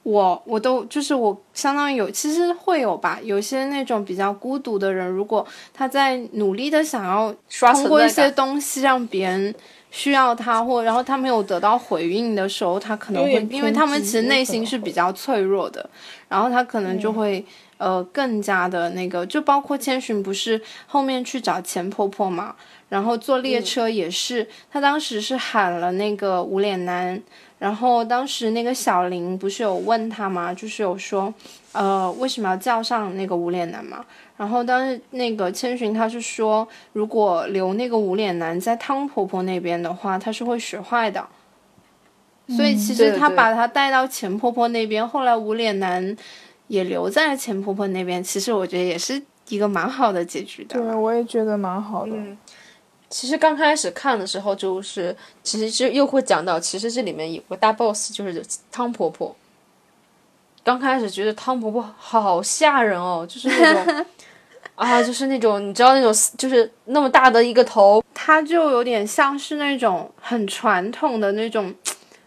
[0.05, 3.19] 我我都就是我相当于有，其实会有吧。
[3.23, 7.35] 有些那种比较孤独的人，如果他在努力的想要
[7.73, 9.55] 通过一些东西让别人
[9.91, 15.89] 需要他，或然后他没有得到回应的时候，他可能会，因为他们其实内心是比较脆弱的，
[16.29, 17.43] 然后他可能就会
[17.79, 22.55] 呃更加的那个，就包括千寻不是后面去找钱婆婆嘛，
[22.89, 27.23] 然后坐列车也是，他当时是喊了那个无脸男。
[27.61, 30.53] 然后当时那个小林不是有问他嘛？
[30.53, 31.33] 就是有说，
[31.73, 34.05] 呃，为什么要叫上那个无脸男嘛？
[34.37, 41.27] 然后当时那个千寻他是说，如果留那个无脸男在汤婆婆那边的话，他是会学坏的。
[42.49, 46.15] 所以其实他把他带到钱婆婆那边，后来无脸男
[46.69, 48.23] 也留在了钱婆婆那边。
[48.23, 50.81] 其实我觉得也是一个蛮好的结局的。
[50.81, 52.13] 对，我也觉得蛮好的。
[53.11, 59.35] 其实刚开始看的时候，就是其实就又会讲到，其实这里面有个大 boss，就是汤婆婆。
[60.65, 64.07] 刚开始觉得汤婆婆好吓人哦，就是那种
[64.75, 71.73] 啊，就是那种你知道那种就是那么大的一个头，她就有点像是那种很传统的那种，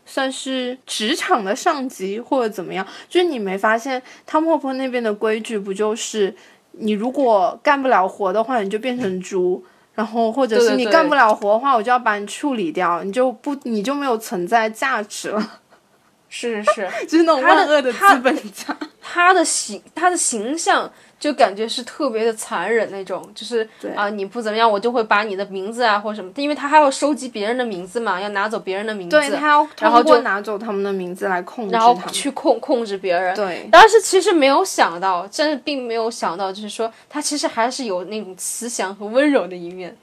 [0.07, 2.83] 算是职场的上级或者怎么样。
[3.07, 6.35] 就是你没发现汤婆婆那边的规矩不就是
[6.71, 9.63] 你如果干不了活的话，你就变成猪。
[9.93, 15.59] 然后，或者是你干不了活的话，我就要把你处理掉，你就不，你就没有存在价值了。
[16.29, 18.77] 是是是，就是那种万恶的资本家。
[19.01, 33.35] 他的形，他的形象就感觉是特别的残忍那种，就是啊，你不怎么样，我就会把你的名字啊或什么，因为他还要收集别人的名字嘛，要拿走别人的名字，对他要通过拿走他们的名字来控制，然后去控控制别人。
[33.35, 39.97] 对，但是其实没有想到，真的并没有想到，就是说他其实还是有那种慈祥和温柔的一面，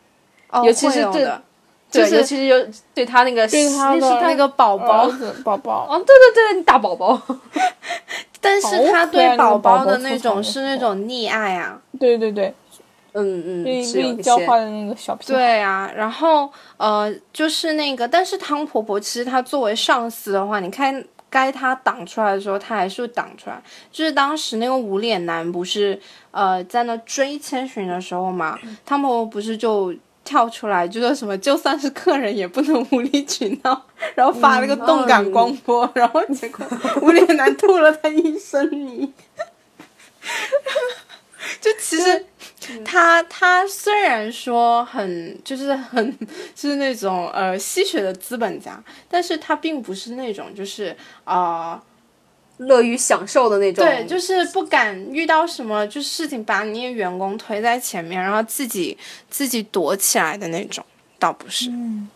[0.64, 1.30] 尤其是对。
[1.90, 2.56] 就是其实有
[2.92, 5.08] 对他那个，对他的那个宝宝，
[5.44, 7.22] 宝宝，哦，对对对，大宝宝。
[8.44, 12.54] 但是他对宝宝的那种是那种溺爱啊，对对对，
[13.12, 23.60] 嗯嗯，被被教坏的那个小屁对啊，然后呃，就是那个，但是汤婆婆其实她作为上司的话，你看该她挡出来的时候，她还是会挡出来。
[23.90, 25.98] 就是当时那个无脸男不是
[26.30, 29.92] 呃在那追千寻的时候嘛，汤婆婆不是就。
[30.24, 36.66] 跳出来就说什么，就算是客人也不能无理取闹， 然后发了个动感光波，然后结果
[37.02, 39.12] 无脸男吐了他一身泥。
[41.60, 42.24] 就其实
[42.84, 46.18] 他他虽然说很就是很
[46.54, 51.82] 就 是那种呃吸血的资本家，但是他并不是那种就是啊。
[52.58, 58.96] 乐于享受的那种，对，就是不敢遇到什么就是事情，把你员工推在前面，然后自己
[59.28, 60.84] 自己躲起来的那种，
[61.18, 61.68] 倒不是。
[61.70, 62.08] 嗯，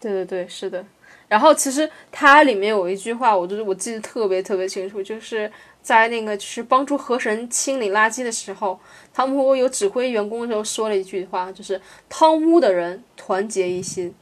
[0.00, 0.84] 对对对，是的。
[1.28, 5.48] 然后其实它里面有一句话，我就是我记得特别特别清楚，就是
[5.80, 8.80] 在那个就是帮助河神清理垃圾的时候，
[9.14, 14.12] 汤婆婆有指挥员工的时候说了一句话，就是汤屋的人团结一心。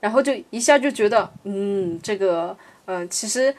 [0.00, 2.56] 然后就一下就觉得，嗯，这个，
[2.86, 3.54] 嗯，其实。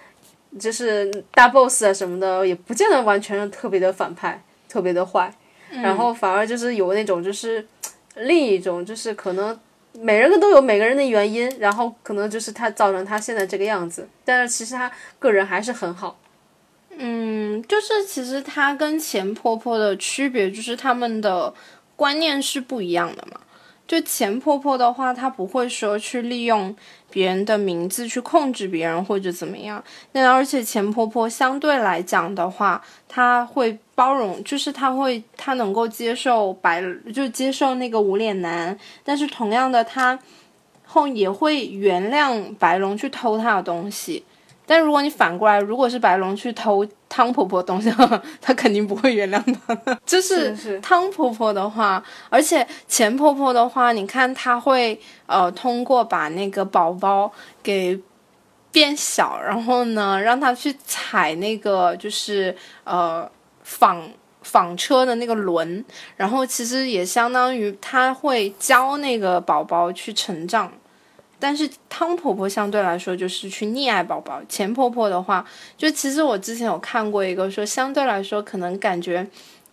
[0.57, 5.31] 就是大 boss 啊什么的，也不见得完全特别的反派，特别的坏，
[5.69, 7.67] 然后反而就是有那种就是
[8.15, 9.57] 另一种，就是可能
[9.93, 16.19] 每人都有每个人的原因，然后可能就是他造成他现在这个样子，但是其实他个人还是很好。
[17.01, 21.53] 嗯，就是其实他跟钱婆婆的区别就是他们的
[21.95, 23.39] 观念是不一样的嘛。
[23.87, 26.75] 就钱婆婆的话，她不会说去利用
[27.09, 29.83] 别人的名字去控制别人或者怎么样。
[30.11, 38.77] 那而且钱婆婆相对来讲的话，她会包容，就是她会她能够接受白，就接受那个无脸男。
[39.03, 40.17] 但是同样的，她
[40.85, 44.23] 后也会原谅白龙去偷她的东西。
[44.69, 47.91] 但如果你反过来，如果是白龙去偷汤婆婆东西，
[48.39, 49.99] 他肯定不会原谅他的。
[50.05, 57.31] 就是汤婆婆的话，而且钱婆婆的话，你看她会呃通过把那个宝宝
[57.63, 57.99] 给
[58.71, 63.27] 变小，然后呢让他去踩那个就是呃
[63.63, 64.07] 纺
[64.43, 65.83] 纺车的那个轮，
[66.15, 70.71] 然后其实也相当于他会教那个宝宝去成长。
[71.39, 75.45] 但是汤婆婆相对来说就是去溺爱宝宝，钱婆婆的话，
[75.77, 79.25] 就其实我之前有看过一个说，相对来说可能感觉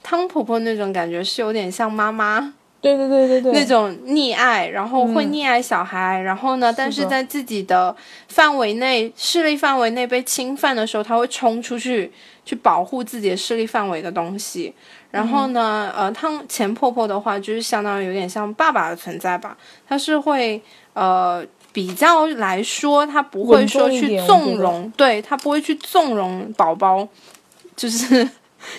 [0.02, 7.94] 汤婆婆那种感觉是有点像妈妈，对对对对对，那种溺爱，然后会溺爱小孩，然后呢，但是在自己的
[8.28, 12.12] 范围内势力范围内被侵犯的时候，他会冲出去
[12.44, 14.72] 去保护自己的势力范围的东西，
[15.10, 19.56] 然后呢，呃，汤钱婆婆的话就是相当于有点像爸爸的存在吧，
[19.88, 20.62] 她是会
[20.96, 21.46] 呃。
[21.76, 27.06] 比较来说，他不会说去纵容，对他不会去纵容宝宝，
[27.76, 28.26] 就是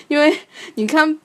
[0.07, 0.35] 因为
[0.73, 1.19] 你看，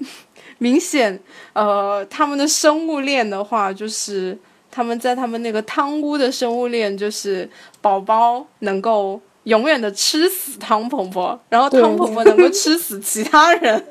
[0.58, 1.18] 明显
[1.54, 4.38] 呃，他们的生物链的话，就是
[4.70, 7.48] 他们在他们那个汤屋的生物链，就是
[7.80, 13.82] 宝宝能够永远的吃死汤婆婆，然后汤婆婆能够吃死其他人，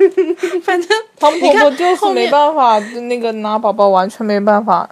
[0.64, 4.88] 反正汤婆婆就是没办法，那个拿宝宝完全没办法。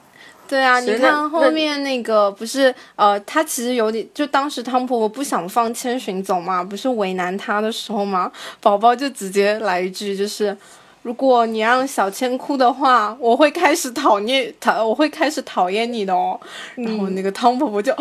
[0.49, 8.31] 对啊，你看后面那个不是呃，他其实有点，就当时汤婆婆不想放千寻走嘛，不是为难他的时候嘛，
[8.61, 10.57] 宝宝就直接来一句，就是
[11.03, 16.39] 如果你让小千哭的话，我会开始讨厌讨，我会开始讨厌你的哦。
[16.75, 17.95] 然后那个汤婆婆就，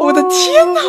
[0.00, 0.80] 我的天呐，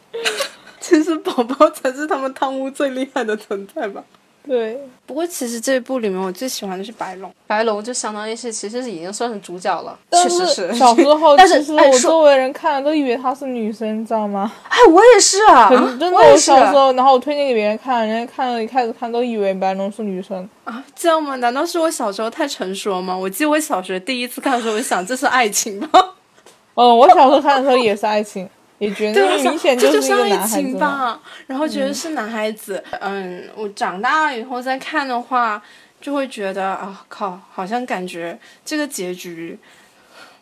[0.80, 4.02] 其实宝宝才是他们汤屋最厉害的存在吧。
[4.48, 10.74] 对，不过其实这部里面我最喜欢的是白龙，白龙就相当于是其实是已经算是主角了，但确实是。
[10.74, 14.50] 小时候， 但是其实我周围人看了都以为她是女生，你知道吗？
[14.70, 20.48] 哎，我也是啊，真的，我也是小时候，然后我推荐给别人看，人家看了一开始看都以为白龙是女生。
[20.64, 21.36] 啊，这样吗？
[21.36, 23.14] 难道是我小时候太成熟了吗？
[23.14, 26.14] 我记得我小学第一次看的时候，我就想这是爱情吧？
[26.74, 32.82] 嗯， 我小时候看的时候也是爱情，也觉得明显这就是一个爱男孩子吧，然后觉得是男孩子。
[33.00, 35.60] 嗯，我长大了以后再看的话，
[36.00, 39.58] 就会觉得啊，靠，好像感觉这个结局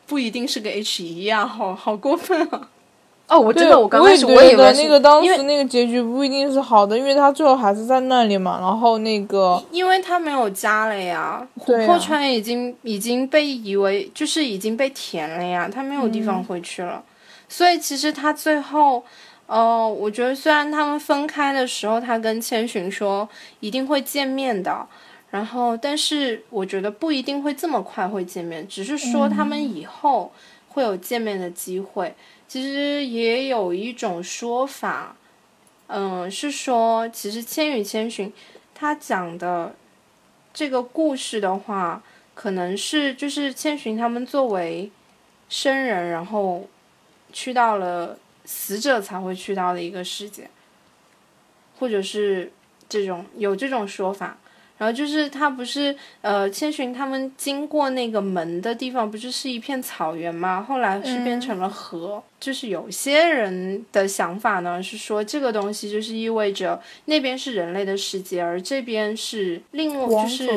[0.07, 2.69] 不一定是个 H 一样，好好过分啊！
[3.29, 8.61] 哦，我对，真的，我刚开始我也觉得我以为那个当因为时那个结局不一定是好的，因为他最后还是在那里嘛。
[8.61, 17.03] 然后那个因为他没有家了呀，琥珀川已经已经被以为就是已经被填了呀，他没有地方回去了，
[17.49, 19.05] 所以其实他最后，
[19.47, 23.29] 呃，我觉得虽然他们分开的时候，他跟千寻说
[23.61, 24.87] 一定会见面的，
[25.31, 30.33] 然后但是我觉得不一定会这么快会见面，只是说他们以后
[30.69, 32.15] 会有见面的机会。
[32.49, 35.17] 其实也有一种说法，
[35.89, 38.29] 嗯、是说其实《千与千寻》
[38.75, 39.75] 他讲的
[40.55, 42.03] 这个故事的话，
[42.35, 44.91] 可能是就是千寻他们作为
[45.49, 46.69] 生人，然后
[47.37, 50.49] 去到了死者才会去到的一个世界，
[51.79, 52.51] 或者是
[52.89, 54.39] 这种有这种说法。
[54.79, 60.65] 然后就是他不是呃，千寻他们经过那个门的地方，不是是一片草原吗？
[60.67, 62.23] 后来是变成了河。
[62.41, 70.49] 就是有些人的想法呢，是说这个东西就是意味着那边是人类的世界，而这边是另外就是？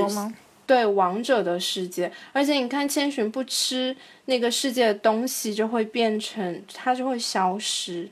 [0.70, 8.08] 对王者的世界，而且你看千寻不吃那个世界的东西，就会变成它就会消失，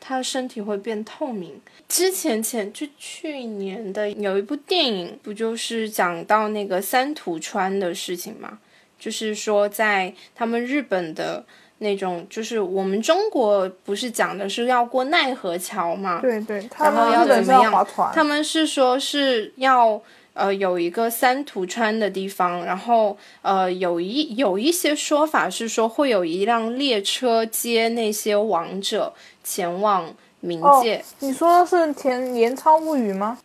[0.00, 1.60] 它的身体会变透明。
[1.86, 8.58] 之前前就去年的有一部电影，不就是讲到那个三土川的事情吗？
[8.98, 11.44] 就是说在他们日本的
[11.76, 16.20] 那种，就是我们中国不是讲的是要过奈何桥嘛？
[16.22, 20.02] 对对，他然后要们要怎么样，他们是说是要
[20.38, 31.04] 呃有一个三途川的地方，然后呃有一有一些说法是说会有一辆列车接那些王者前往冥哦界。
[31.18, 33.38] 你说的是田镰仓物语吗？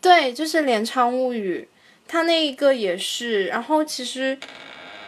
[0.00, 1.68] 对，就是镰仓物语，
[2.08, 3.46] 它那一个也是。
[3.46, 4.36] 然后其实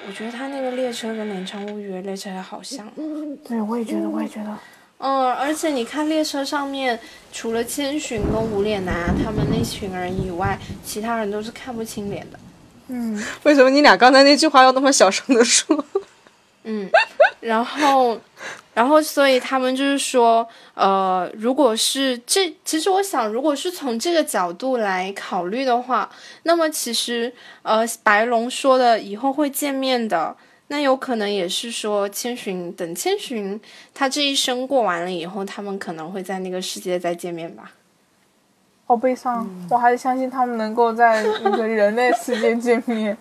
[0.06, 2.90] 我觉得它那个列车跟镰仓物语的列车也好像。
[3.46, 4.56] 对，我也觉得，我也觉得。
[5.04, 6.98] 嗯，而且你看列车上面，
[7.32, 12.38] 除了千寻跟无脸男啊他们那群人以外，其他人都是看不清脸的。
[12.86, 15.84] 嗯，为什么你俩刚才那句话要那么小声的说？
[16.64, 16.88] 嗯，
[17.40, 18.16] 然后，
[18.74, 26.08] 然后，所以他们就是说，呃，如果是这，其实我想，如果是从这个角度来考虑的话，
[26.44, 30.36] 那么其实，呃，白龙说的以后会见面的，
[30.72, 33.60] 那有可能也是说千寻等千寻
[33.92, 37.72] 他这一生过完了以后，他们可能会在那个世界再见面吧。
[38.86, 43.14] 好悲伤，我还是相信他们能够在那个人类世界见面。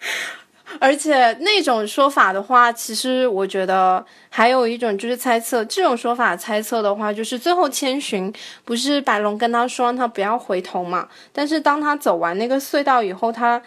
[0.80, 5.62] 而且那种说法的话，其实我觉得还有一种就是猜测。
[5.66, 8.32] 这种说法猜测的话，就是最后千寻
[8.64, 11.06] 不是白龙跟他说让他不要回头嘛？
[11.34, 13.60] 但是当他走完那个隧道以后，他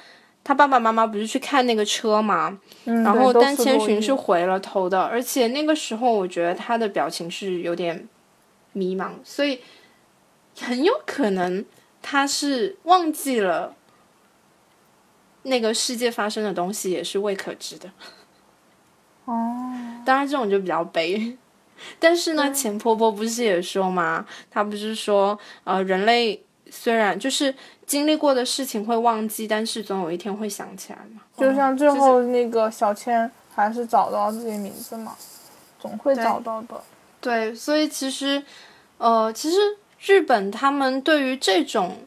[0.43, 2.59] 他爸爸妈妈不是去看那个车嘛？
[2.85, 8.07] 嗯，然后丹千寻是回了头的，而且那个时候我觉得他的表情是有点
[8.73, 9.59] 迷茫，所以
[10.59, 11.63] 很有可能
[12.01, 13.75] 他是忘记了
[15.43, 17.91] 那个世界发生的东西也是未可知的。
[19.25, 19.71] 哦，
[20.03, 21.37] 当然这种就比较悲。
[21.97, 27.53] 但是呢，钱婆婆不是也说嘛，她不是说，呃，人类虽然就是
[27.85, 31.21] 经历过的事情会忘记，但是总有一天会想起来嘛。
[31.37, 35.15] 就像最后那个小千还是找到自己名字嘛，
[35.79, 36.81] 总会找到的。
[37.19, 38.41] 对，所以其实，
[38.97, 39.57] 呃，其实
[39.99, 41.97] 日本他们对于这种，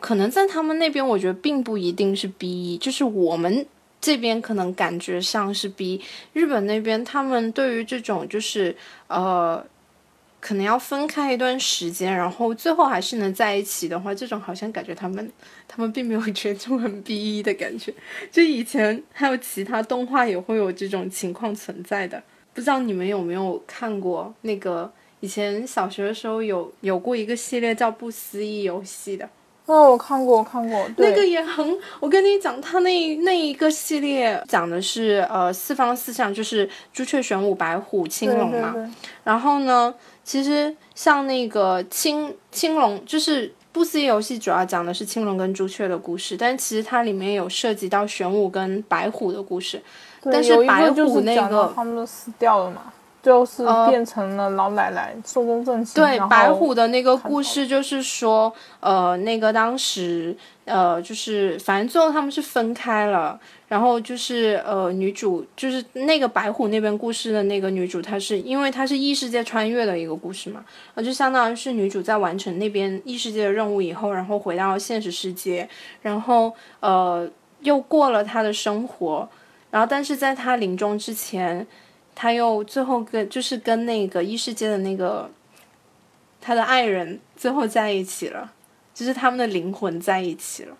[0.00, 3.64] 可能在他们那边，我觉得并不一定是 B 一，就是我们
[4.00, 9.64] 这边可能感觉像是 B，日本那边他们对于这种就是呃，
[10.40, 15.32] 可能要分开一段时间，然后最后还是能在一起的话，这种好像感觉他们
[15.66, 17.92] 他们并没有觉得很 B 一的感觉。
[18.30, 22.22] 就以前还有其他动画也会有这种情况存在的。
[22.54, 29.28] 不知道你们有没有看过那个以前小学的时候有有过一个系列叫《不思议游戏》的，
[29.66, 38.72] 哦我看过，我看过，对那个也很，我跟你讲，他那那一个系列讲的是呃四方四象，就是朱雀、玄武、白虎、青龙嘛。
[38.72, 38.92] 对对对
[39.22, 39.94] 然后呢，
[40.28, 49.80] 其实像那个青青龙，就是《不不思议游戏主要讲的是青龙跟朱雀的故事，但其实它里面有涉及到玄武跟白虎的故事。
[50.20, 55.94] 对但是白虎那个他们都死掉了嘛，就是呃变成了老奶奶寿终正寝。
[55.94, 60.36] 对白虎的那个故事，就是说，呃，那个当时，
[60.68, 70.64] 呃，就是反正最后他们是分开了，然后就是呃，女主就是那个白虎那边故事的那个女主，她是因为她是异世界穿越的一个故事嘛，
[70.94, 75.68] 呃，就相当于是女主在完成那边异世界的任务以后，然后回到现实世界，
[76.02, 77.28] 然后呃，
[77.60, 79.28] 又过了她的生活，
[79.70, 81.66] 然后但是在她临终之前。
[82.20, 85.30] 她又最后跟就是跟那个异世界的那个
[86.40, 88.52] 他的爱人最后在一起了，
[88.98, 90.76] 就是他们的灵魂在一起了。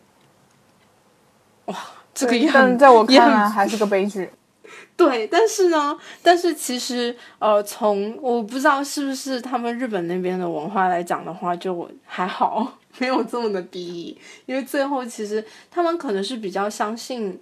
[1.67, 1.77] 哇，
[2.13, 4.29] 这个对也很但在我看来还是个悲剧。
[4.97, 17.41] 对，但是呢，但是其实呃，从我不知道是不是他们日本那边的文化来讲的话，就还好， 没有这么的逼义，因为最后其实他们可能是比较相信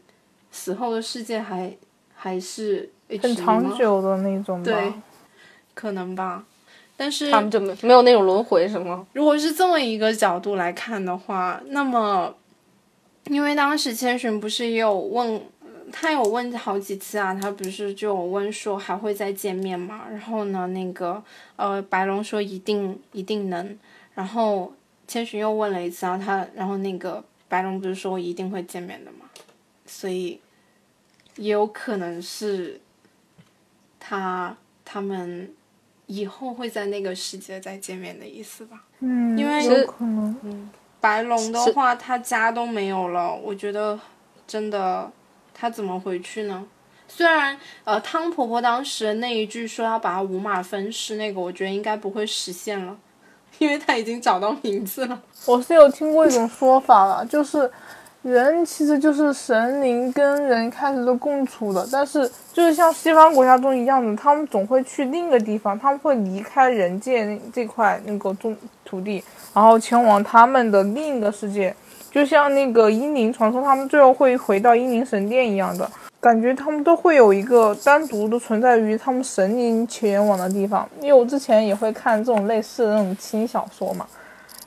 [0.51, 1.75] 死后的世界还
[2.15, 4.71] 还是很长久的那种吧。
[4.71, 4.93] 对
[5.73, 6.45] 可能吧。
[6.97, 9.07] 但是他们就没没有那种轮回是吗？
[9.13, 12.35] 如果是这么一个角度来看的话，那么，
[13.27, 15.41] 因为当时千寻不是也有问，
[15.93, 20.05] 他有问好几次啊，他不是就有问说还会再见面吗？
[20.11, 21.23] 然后呢，那个
[21.57, 23.79] 呃白龙说一定一定能，
[24.15, 24.73] 然后
[25.07, 29.27] 千寻又问了一次啊，他然后那个白龙不是说一定会见面的吗？
[29.85, 30.41] 所以
[31.37, 32.81] 也有可能是
[34.01, 35.53] 他他们
[36.07, 38.85] 以后会在那个世界再见面的意思吧。
[39.01, 40.37] 嗯，因为有可能。
[40.43, 43.97] 嗯白龙的话，他家都没有了，我觉得
[44.45, 45.09] 真的
[45.55, 46.67] 他怎么回去呢？
[47.07, 52.97] 虽然呃，汤婆婆当时那一句说要把他五马分尸，那个我觉得应该不会实现了，
[53.59, 55.23] 因为他已经找到名字了。
[55.45, 57.71] 我是有听过一种说法了，就是
[58.27, 69.23] 人其实就是神灵跟人开始都共处的，但是就是像西方国家中一样的，他们总会去另一个地方，他们会离开人界那这块那个中土地，
[69.55, 71.73] 然后前往他们的另一个世界，
[72.11, 75.89] 就像那个英灵传说，他们最后会回到英灵神殿一样的。
[76.19, 84.05] 感觉他们都会有一个单独的存在于他们神灵前往的地方，因为我之前也会看这种类似的那种轻小说嘛，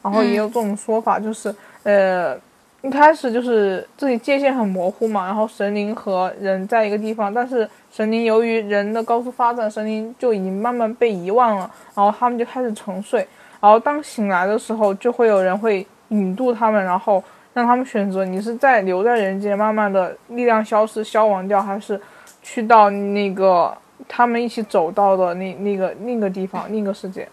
[0.01, 1.53] 然后也有这种说法，就是、
[1.83, 2.37] 呃，
[2.81, 13.27] 一开始就是自己界限很模糊嘛，然后神灵和人在一个地方，但是神灵由于人的高速发展，神灵就已经慢慢被遗忘了，然后他们就开始沉睡，
[13.59, 17.21] 然后当醒来的时候，就会有人会引渡他们，然后
[17.53, 21.99] 让他们选择你是在留在人间，慢慢的力量消失消亡掉，还是
[22.41, 23.75] 去到那个
[24.07, 27.27] 他们一起走到的那那个另一个地方，另一个世界，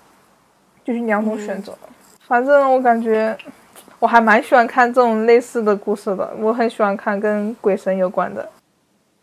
[0.82, 1.72] 就是两种选择。
[2.26, 3.36] 反正我感觉
[3.99, 8.49] 我还蛮喜欢看这种类似的故事的，我很喜欢看跟鬼神有关的。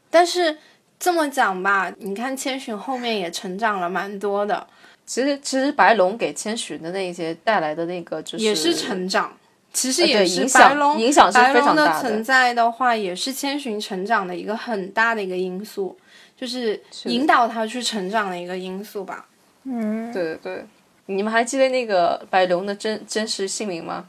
[0.09, 0.57] 但是
[0.99, 4.65] 这么讲吧，你看千寻后面也成长了蛮多的，
[5.05, 9.31] 其实其实白龙给千寻的那些带来的那个就是也是成长。
[9.73, 15.97] 其实也是影响白龙影响是白非常龙的存在的话，也是千寻成长的一个很大的一个因素，
[16.37, 19.25] 就是引导他去成长的一个因素吧。
[19.63, 20.65] 嗯，对对对。
[21.07, 24.05] 你们还记得那个白龙的真真实姓名吗？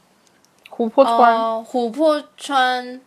[0.75, 3.01] 琥珀川，哦，琥珀川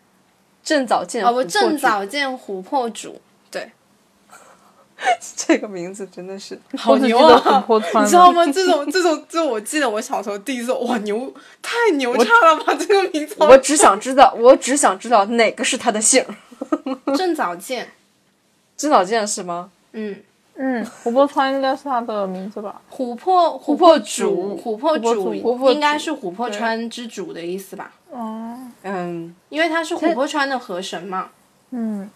[0.63, 3.71] 郑早见哦不，琥珀主正早见琥珀主，对，
[5.37, 7.61] 这个名字真的是好牛啊琥！
[7.67, 8.45] 珀川你知道吗？
[8.47, 12.75] 这种这种这，我记得我小时候第一次，哇牛，太牛叉了吧！
[12.75, 16.35] 这个名字，我只想知道，我只想知道哪个是他的姓儿。
[17.17, 17.93] 正早见，
[18.77, 19.71] 郑早见是吗？
[19.93, 20.23] 嗯，
[20.61, 22.83] 嗯，琥珀川应该是他的名字吧？
[22.91, 25.33] 琥珀琥珀主，琥珀主
[25.73, 27.93] 应该是琥珀川之主的意思吧？
[28.11, 29.35] 哦，嗯。
[29.51, 31.31] 因为他是琥珀川的河神嘛。
[31.71, 32.11] 嗯，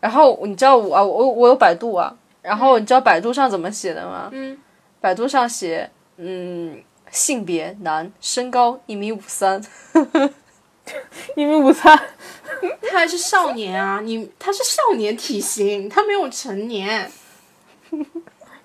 [0.00, 4.30] 然后你知道我啊，我我有百度啊，然后你知道百度上怎么写的吗？
[4.32, 4.56] 嗯，
[4.98, 9.60] 百度上写，嗯，性别男，身高一米五三，
[11.36, 12.00] 一米五三，
[12.90, 17.10] 他还是少年啊，你他是少年体型，他没有成年。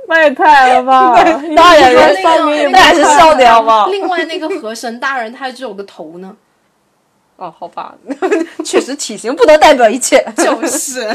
[0.08, 1.16] 那也太了吧？
[1.56, 3.88] 当然了了，上面也那还是少年好不好？
[3.92, 6.36] 另外那个河神大人，他还只有个头呢。
[7.38, 7.94] 哦，好吧，
[8.64, 11.06] 确实体型不能代表一切，就是，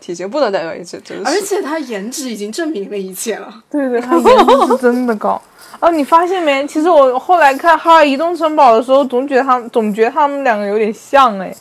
[0.00, 1.24] 体型不能代表一切，真是。
[1.26, 3.52] 而且他颜值已经证明了一切了。
[3.70, 5.40] 对对，他颜值是真的高。
[5.80, 6.66] 哦，你发现没？
[6.66, 11.54] 其实我后来看《哈尔移动城堡》的时候，总觉得他总觉得他们两个有点像哎。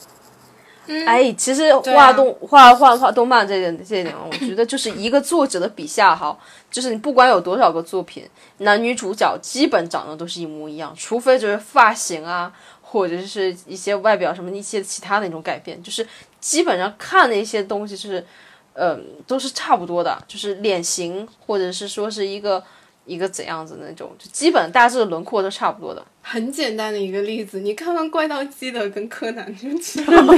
[1.05, 6.37] 哎，其实画动画画画动漫这点这一点，我觉得就是一个作者的笔下哈，
[6.71, 8.27] 就是你不管有多少个作品，
[8.57, 16.05] 男女主角基本长得都是一模一样，除非就是发型啊，或者是一些外表什么一些其他的那种改变，就是
[16.39, 18.25] 基本上看的一些东西是，
[18.73, 22.63] 嗯、都是差不多的，就是脸型或者是说是一个
[23.09, 26.05] 一个怎样子的那种，就基本大致的轮廓都差不多的。
[26.21, 30.33] 很简单的一个例子，你看看怪盗基德跟柯南就知道了。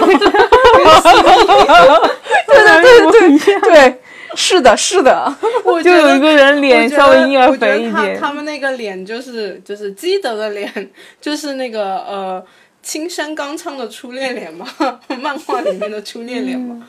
[2.47, 4.01] 对对对对，对，
[4.36, 5.36] 是的，是的。
[5.65, 12.41] 我就有一个人脸稍微婴儿肥一点，他们那个脸就是就是基德的脸，就是那个呃
[12.82, 14.65] 青山刚昌的初恋脸嘛，
[15.19, 16.88] 漫画里面的初恋脸嘛。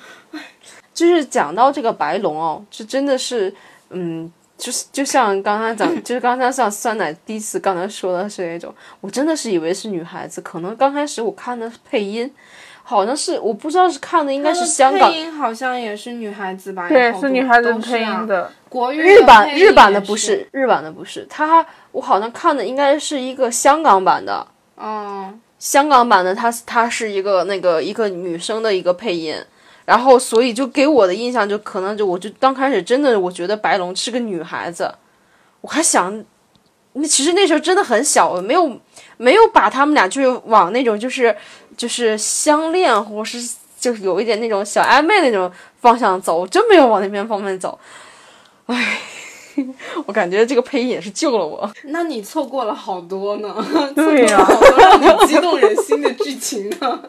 [0.95, 3.53] 就是讲到这个白龙哦，这真的是，
[3.91, 4.31] 嗯，
[4.63, 12.33] 就是就像刚刚讲， 就是刚才像酸奶第一次刚才说的是那种，我真的是以为是女孩子，可能刚开始我看的配音，
[12.85, 16.89] 好像是我不知道是看的应该是香港配音好像也是女孩子吧？
[16.89, 18.53] 对是女孩子配啊音的。
[18.69, 24.47] 国语日版日版的不是，日版的不是，它我好像看的应该是一个香港版的，
[24.77, 29.35] 嗯，香港版的它它是一个那个一个女生的一个配音，
[29.85, 34.93] 然后所以就给我的印象就可能就我就刚开始真的我觉得白龙是个女孩子，
[35.61, 36.25] 我还想，
[36.93, 38.81] 那其实那时候真的很小，我没有
[39.17, 41.35] 没有把他们俩就是往那种就是
[41.77, 43.39] 就是相恋或是
[43.79, 47.79] 就是有一点那种小暧昧那种方向走，我真没有往那边方面走，
[48.67, 48.99] 唉。
[50.07, 51.71] 我感觉这个配音也是救了我。
[51.89, 53.55] 那你错过了好多呢，
[53.95, 57.03] 对呀好多让你激动人心的剧情呢。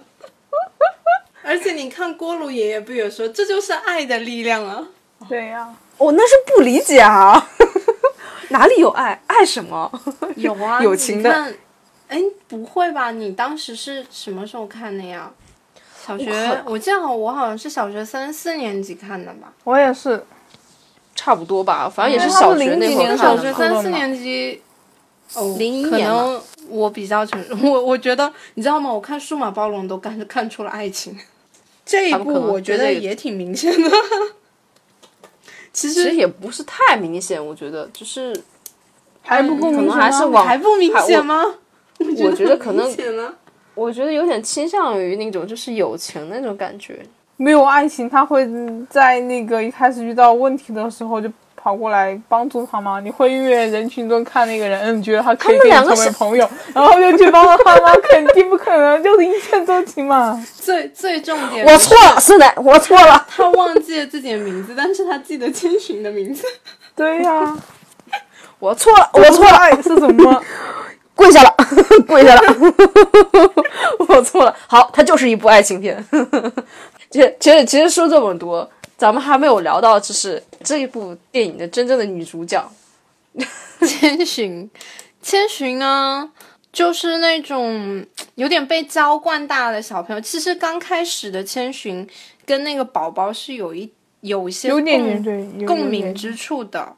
[1.44, 4.88] 而且你看锅炉爷爷不也说，这就是爱的力量啊！
[5.30, 7.50] 对呀、我、那是不理解啊，
[8.50, 9.22] 哪里有爱？
[9.28, 9.92] 爱什么？
[10.36, 11.54] 有啊， 友情的。
[12.08, 13.12] 哎，不会吧？
[13.12, 15.32] 你当时是什么时候看的呀？
[16.06, 19.54] 小学，我记得好，我好像是小学三四年级看的吧。
[19.64, 20.26] 我也是。
[21.16, 24.60] 差不多吧，反正也是小学那会儿看的小学三四年级，
[25.36, 27.56] 哦，零一可年嘛能我比较成熟。
[27.62, 28.92] 我我觉得，你知道吗？
[28.92, 31.16] 我看《数码暴龙》都看看出了爱情，
[31.94, 33.90] 这一部他们可能我觉得也挺明显的。
[35.72, 38.36] 其其实实也不是太明显，我觉得就是
[39.22, 41.46] 还不够可能明显吗还是往还不明 显吗？
[42.00, 42.92] 我觉得可能
[43.76, 47.00] 我觉得有点倾向于那种就是友情那种感觉。
[47.38, 48.48] 没有爱情，他会
[48.90, 51.28] 在那个一开始遇到问题的时候就
[51.64, 53.00] 跑过来帮助他吗？
[53.00, 57.94] 你会因为人群中看那个人，嗯，觉得他可以跟你他们两个是成为朋友，然后就去帮了他吗？
[58.04, 60.46] 肯定不可能，就是一见钟情嘛。
[60.60, 63.26] 最最重点，我错了，是的，我错了。
[63.34, 66.44] 他忘记了自己的名字，但是他记得千寻的名字。
[66.96, 67.58] 对呀、
[68.60, 70.44] 我错了，我错了，爱是什么？
[71.16, 71.56] 跪下了，
[72.08, 72.42] 跪下了，
[74.10, 74.54] 我错了。
[74.68, 76.04] 好，它就是一部爱情片。
[77.10, 78.68] 其实，其实，其实说这么多，
[79.04, 82.66] 咱们还没有聊到，就是这一部电影的真正的女主角。
[83.86, 84.72] 千寻，
[85.22, 86.32] 千寻呢，
[86.72, 90.22] 就是那种有点被娇惯大的小朋友。
[90.22, 92.08] 其实刚开始的千寻
[92.46, 93.92] 跟那个宝宝是有一
[94.22, 96.96] 有一些有点共点对，共鸣之处的。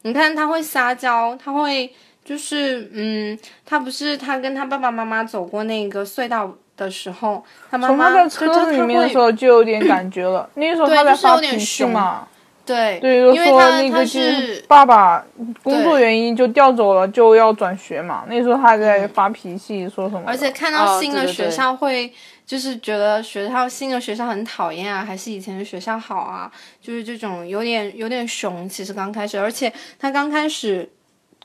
[0.00, 1.92] 你看他会撒娇，他会
[2.24, 12.26] 就是嗯，他不是他跟他爸爸妈妈走过那个隧道的时候，他妈从他妈在车子里面的时候就有点感觉了， 那个时候他在发脾气嘛，
[12.64, 15.24] 对对，就因为说他他那个是是爸爸
[15.62, 18.24] 工作原因就调走了，就要转学嘛。
[18.28, 20.22] 那时候他还在发脾气，说什么？
[20.26, 22.12] 而且看到新的学校会，
[22.46, 26.50] 就是觉得学校新的学校很讨厌啊，还是以前的学校好啊？
[26.80, 28.68] 就是这种有点有点熊。
[28.68, 30.88] 其实刚开始，而且他刚开始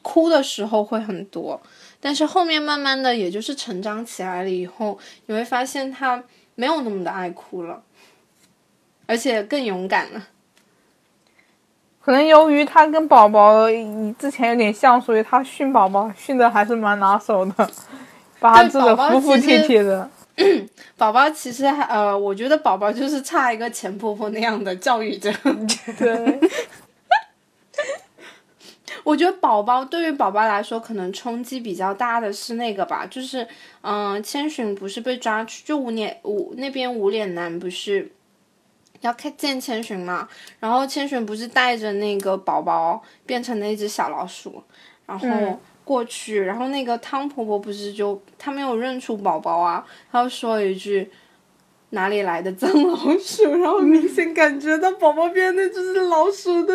[0.04, 1.60] 哭的时候会很多，
[2.00, 6.24] 但是后面慢慢的，也就是成长起来了以后，你会发现他
[6.56, 7.82] 没有那么的爱哭了，
[9.06, 10.28] 而且更勇敢了。
[12.02, 13.68] 可能由于他跟宝宝
[14.18, 17.70] 之前有点像，所以他训宝宝训的还是蛮拿手的，
[18.40, 20.10] 把他治的服服帖帖的。
[20.96, 25.34] 宝宝其实还呃，我觉得宝宝就是差一个钱婆婆那样的教育者。
[25.98, 26.40] 对，
[29.08, 33.42] 我觉得宝宝对于宝宝来说，可能冲击比较大的是那个吧，就是
[33.80, 38.12] 嗯、呃千寻不是被抓去，就无脸无那边无脸男不是
[39.00, 40.28] 要看见千寻嘛，
[40.60, 44.62] 然后千寻不是带着那个宝宝变成了一只小老鼠，
[45.06, 51.10] 然后嗯过去，然后那个汤婆婆不是就她没有认出宝宝啊，她就说了一句。
[51.92, 53.50] 哪里来的脏老鼠？
[53.62, 56.74] 然后明显感觉到宝宝变那只老鼠的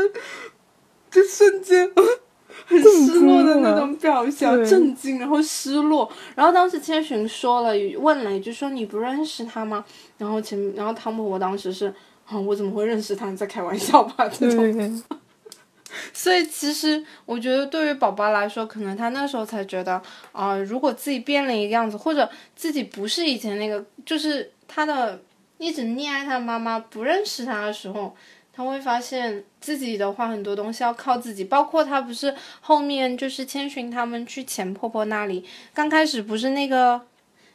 [1.13, 1.89] 这瞬间，
[2.67, 6.11] 很失落的那种表情，震惊，然后失落。
[6.35, 9.85] 然后当时千寻说了问了一句说你不认识他吗？
[10.17, 11.93] 然后前然后汤婆婆当时是
[12.27, 13.31] 啊我怎么会认识他？
[13.31, 14.27] 你在开玩笑吧？
[14.29, 15.03] 这种。
[16.15, 20.01] 所以其实我觉得对于宝宝来说，可能他那时候才觉得
[20.33, 25.21] 啊、如果自己变了一个样子，或者自己不是以前那个，就是他的
[25.59, 28.17] 一直溺爱他的妈妈不认识他的时候，
[28.55, 37.01] 他会发现自己的话很多东西要靠自己，包括他不是后面就是千寻他们去钱婆婆那里，刚开始不是那个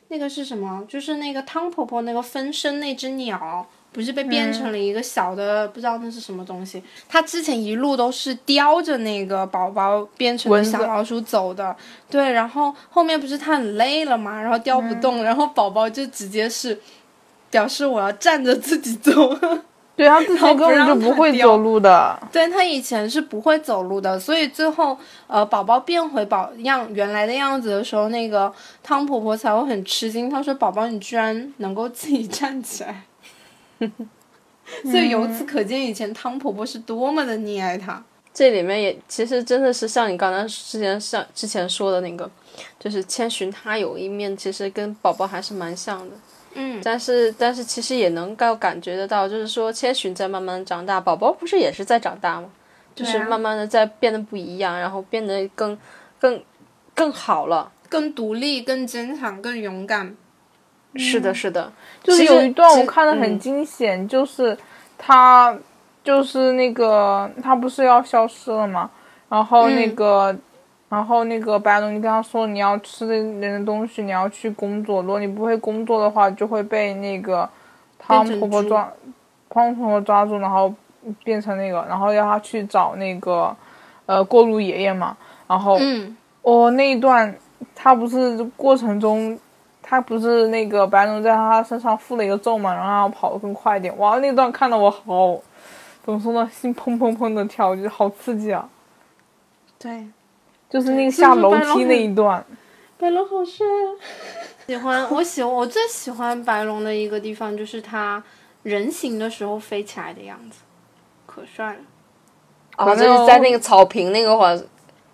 [0.08, 0.84] 那个是什么？
[0.88, 3.68] 就是那个汤婆婆那个分身那只鸟。
[3.90, 6.84] 不是被变成了一个小的，不知道那是什么东西。
[7.10, 11.76] 他之前一路都是叼着那个宝宝变成的蚊子小老鼠走的，
[12.08, 12.32] 对。
[12.32, 16.80] 然后后面不是他很累了嘛，然后叼不动，然后宝宝就直接是
[17.50, 19.12] 表示我要站着自己走。
[19.98, 22.18] 对，他自从根本就不会走路的。
[22.32, 24.96] 对他以前是不会走路的，所以最后
[25.26, 33.02] 呃宝宝变回宝样原来的样子的时候，那个汤婆婆才会很吃惊，她说：“宝宝，你居然能够自己站起来。
[34.86, 38.04] ”所以由此可见，以前汤婆婆是多么的溺爱他。
[38.34, 42.30] 这里面也其实真的是像你刚才之前像之前说的那个，
[42.80, 46.16] 就是千寻他有一面其实跟宝宝还是蛮像的，
[46.60, 52.50] 嗯，但是但是其实也能够感觉得到，就是说千寻在慢慢长大，宝宝不是也是在长大吗？
[52.96, 55.78] 就是慢慢的在变得不一样，然后变得更
[56.20, 56.42] 更
[56.96, 57.72] 更好了。
[57.88, 60.16] 更独立、更坚强、更勇敢。
[60.96, 64.58] 是的，是的，就是有一段我看的很嗯惊险，就是
[64.98, 65.56] 他
[66.04, 68.90] 就是那个他不是要消失了吗？
[69.30, 70.36] 然后那嗯个，
[70.90, 77.50] 然后那个白龙，你跟他说你要吃的人的东西，你要去工作，如果你不会工作的话，就会被那个
[78.00, 78.90] 汤婆婆抓，
[79.50, 80.74] 汤婆婆抓住，然后
[81.24, 83.56] 变成那个，然后要他去找那个
[84.06, 87.36] 呃过路爷爷嘛，然后嗯，哦，那一段
[87.76, 89.38] 他不是过程中，
[89.82, 93.98] 他不是那个白龙在他身上附了一个咒嘛，然后让他跑得更快一点。
[93.98, 95.38] 哇，那段看得我好，
[96.06, 98.70] 怎么说呢，心砰砰砰的跳，就是好刺激啊！
[99.78, 100.08] 对，
[100.70, 102.46] 就是那个下楼梯那一段，
[102.98, 103.88] 白龙好帅啊！
[104.68, 108.22] 喜欢，我喜欢，我最喜欢白龙的一个地方就是他
[108.64, 110.60] 人形的时候飞起来的样子，
[111.26, 111.80] 可帅了。
[112.76, 114.54] 啊，反正就是在那个草坪那个话，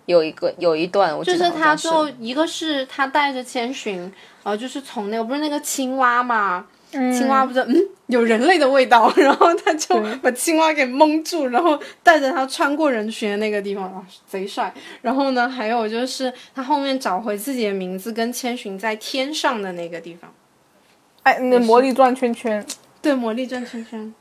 [0.06, 6.66] 有一个有一段，就是他最后一个是他带着千寻，呃，就是从那个不是那个青蛙嘛，
[7.12, 7.76] 青蛙不是嗯
[8.06, 14.72] 有人类的味道， 然后他就把青蛙给蒙住，然后带着他穿过人群的那个地方，啊，贼帅。
[15.00, 20.30] 然后呢，还有就是他后面找回自己的名字，跟千寻在天上的那个地方，
[21.22, 22.64] 哎，那魔力转圈圈，
[23.00, 24.14] 对，魔力转圈圈，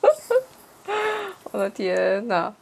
[1.52, 2.52] 我的天呐，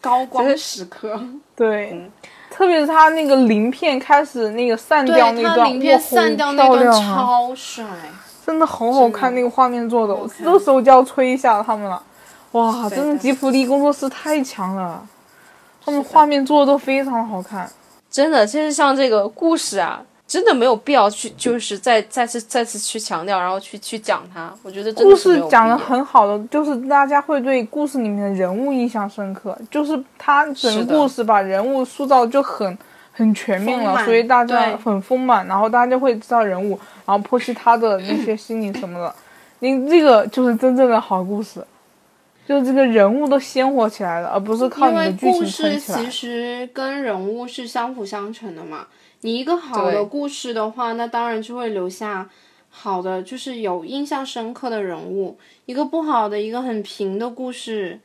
[0.00, 1.20] 高光时刻。
[1.54, 2.10] 对，
[2.50, 6.90] 特别是他那个鳞片开始那个散掉那段，他鳞片散掉那段！
[6.92, 7.84] 超帅，
[8.44, 12.02] 真的好好看，那个画面做的，我这时候就要吹一下他们了。
[12.52, 15.04] 哇，真的吉普力工作室太强了，
[15.84, 17.68] 他们画面做的都非常好看。
[18.10, 24.54] 真的，其实像这个故事啊，真的没有必要去，就是再再次再次去强调，然后去去讲它。
[24.62, 32.78] 我觉得真故事讲的很好的，就是大家会对故事里面的人物印象深刻，就是他整个故事把人物塑造就很
[33.16, 39.14] 很全面了，所以大家很丰满，然后大家就会知道人物，然后剖析他的那些 心理什么的。
[39.60, 41.64] 你这个就是真正的好故事，
[42.44, 46.10] 就是这个人物都鲜活起来了，而不是靠因为你的剧情故事撑起来其。
[46.10, 48.88] 实跟人物是相辅相成的嘛。
[49.20, 52.28] 你一个好的故事的话，那当然就会留下
[52.68, 55.38] 好的，就是有印象深刻的人物。
[55.66, 58.00] 一个不好的，一个很平的故事，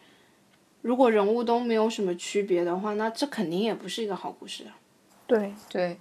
[0.83, 4.71] 如果人物都没有什么区别的话，那这肯定也不是一个好故事啊。
[5.29, 5.97] 对，对，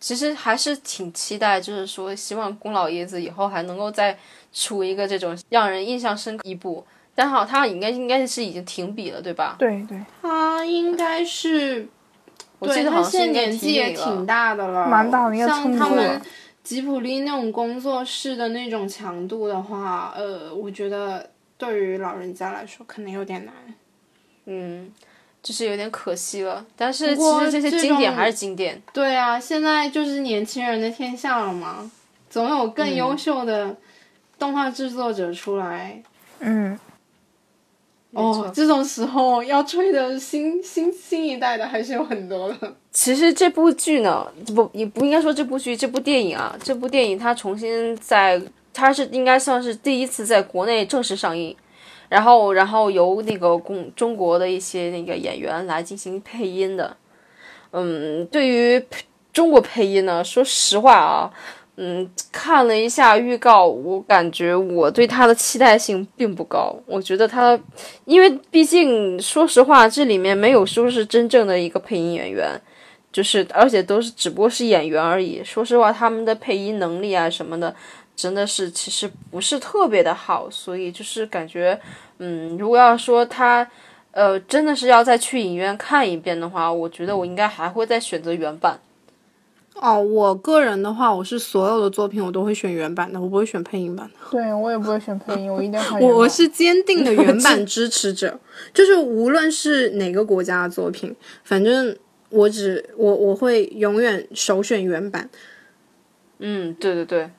[0.00, 4.18] 其实还是挺期待，就是说，希望宫老爷子以后还能够再
[4.52, 6.84] 出一个这种让人印象深刻一部。
[7.14, 9.56] 但好，他应该应该是已经停笔了，对吧？
[9.58, 11.88] 对对，他应该是，
[12.58, 16.20] 我记得好像现在年纪也挺大的了，蛮大的应该像他们
[16.62, 23.54] 吉普力那种工作室的那种强度的话，呃，我觉得对于老人家来说可能有点难。
[24.46, 24.92] 嗯，
[25.48, 26.62] 就是有点可惜了。
[26.76, 28.78] 但是其实这些经典还是经典。
[28.92, 31.90] 对啊，现在就是年轻人的天下了嘛，
[32.28, 33.74] 总有更优秀的
[34.38, 36.02] 动画制作者出来。
[36.40, 36.78] 嗯，
[38.10, 42.74] 哦，这种时候要吹的新新新一代的还是有很多的。
[42.92, 48.38] 其实这部剧呢，不也不应该说这部剧，这部电影啊，这部电影它重新在，
[48.74, 51.56] 它是应该算是第一次在国内正式上映。
[52.08, 56.96] 然后然后由那个中中国的一些那个演员来进行配音的。
[57.70, 58.82] 嗯，对于
[59.32, 61.30] 中国配音呢，说实话啊，
[61.76, 66.74] 嗯，看了一下预告，我感觉我对他的期待性并不高。
[66.86, 67.56] 我觉得他，
[68.06, 72.58] 因为毕竟说实话，这里面没有说是真正的一个配音演员，
[73.12, 75.44] 就是而且都是只不过是演员而已。
[75.44, 77.76] 说实话，他们的配音能力啊什么的，
[78.18, 81.80] 真的是其实不是特别的好，所以就是感觉，
[82.18, 83.66] 嗯，如果要说他。
[84.10, 88.80] 呃，真的是要再去影院看一遍的话，我觉得我应该还会再选择原版。
[89.74, 94.14] 哦，我个人的话，我是所有的作品我都会选原版的，我不会选配音版的。
[94.32, 98.40] 对我也不会选配音，我一定 我我是坚定的原版 支持者，
[98.74, 101.14] 就是无论是哪个国家的作品，
[101.44, 101.96] 反正
[102.30, 105.30] 我只我我会永远首选原版。
[106.40, 107.30] 嗯，对对对，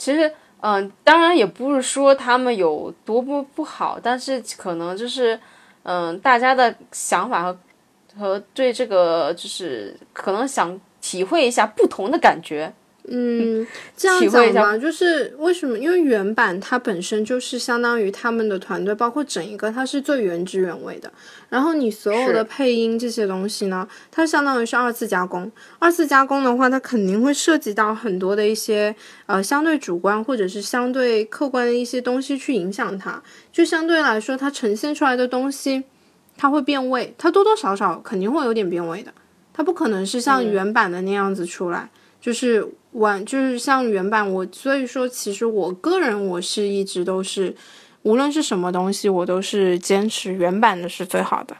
[0.00, 5.38] 其实嗯，当然也不是说他们有多不不好，但是可能就是。
[5.82, 7.58] 嗯，大家的想法和
[8.18, 12.70] 和对这个就是可能想体会一下不同的感觉。
[13.08, 15.76] 嗯，这样讲吧，就是为什么？
[15.78, 21.10] 因为原版它本身就是相当于他们的团队，包括整一个，它是最原汁原味的。
[21.48, 25.50] 然后你所有的配音这些东西呢，它相当于是二次加工。
[25.78, 28.94] 二次加工的话，它肯定会涉及到很多的一些
[29.26, 33.20] 呃相对主观或者是相对客观的一些东西去影响它。
[33.50, 35.82] 就相对来说，它呈现出来的东西，
[36.36, 39.12] 它会变味，它多多少少肯定会有点变味的。
[39.52, 41.88] 它不可能是像原版的那样子出来，
[42.20, 42.68] 就是。
[42.92, 47.54] 完就是像原版我，所以说其实我个人我是一直都是，
[48.02, 51.56] 无论是什么东西，我都是坚持原版的是最好的。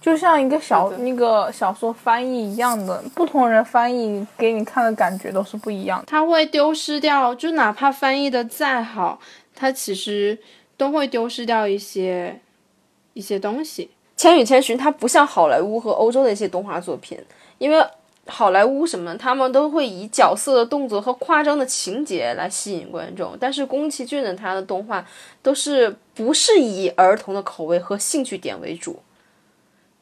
[0.00, 6.02] 就像一个小那个小说翻译一样的，不同人翻译给你看的感觉都是不一样。
[6.06, 9.20] 它会丢失掉，就哪怕翻译的再好，
[9.54, 10.36] 它其实
[10.76, 12.40] 都会丢失掉一些
[13.12, 13.84] 一些东西。
[14.20, 17.16] 《千与千寻》它不像好莱坞和欧洲的一些动画作品，
[17.58, 17.86] 因为。
[18.26, 25.04] 好莱坞什么，他们都会以角色的动作和夸张的情节来吸引观众，但是宫崎骏的他的动画
[25.42, 29.02] 都是不是以儿童的口味和兴趣点为主，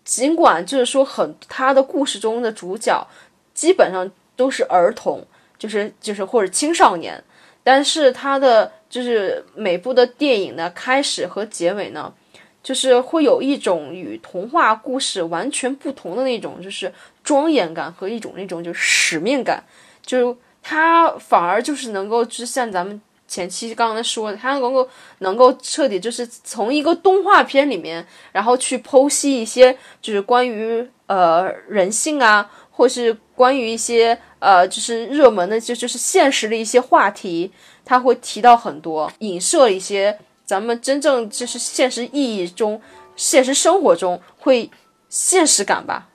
[0.05, 3.07] 尽管就是说很他的故事中的主角
[3.55, 5.25] 基本上都是儿童，
[5.59, 7.23] 就是就是或者青少年，
[7.65, 12.15] 但是他的就是每部的电影的开始和结尾呢。
[12.63, 16.93] 就是会有一种与童话故事完全不同的那种，就是
[17.25, 19.65] 庄严感和一种那种就是使命感，
[20.01, 24.89] 就它反而就是能够，就像咱们前期刚刚说的，它能够
[25.19, 37.51] 能够彻底就是从一个动画片里面，然后去剖析一些就是关于呃人性啊，或是关于一些呃就是热门的就就是现实的一些话题，
[37.85, 40.17] 它会提到很多，影射一些。
[40.45, 42.81] 咱们真正就是现实意义中、
[43.17, 44.71] 现实生活中会
[45.09, 46.09] 现实感吧，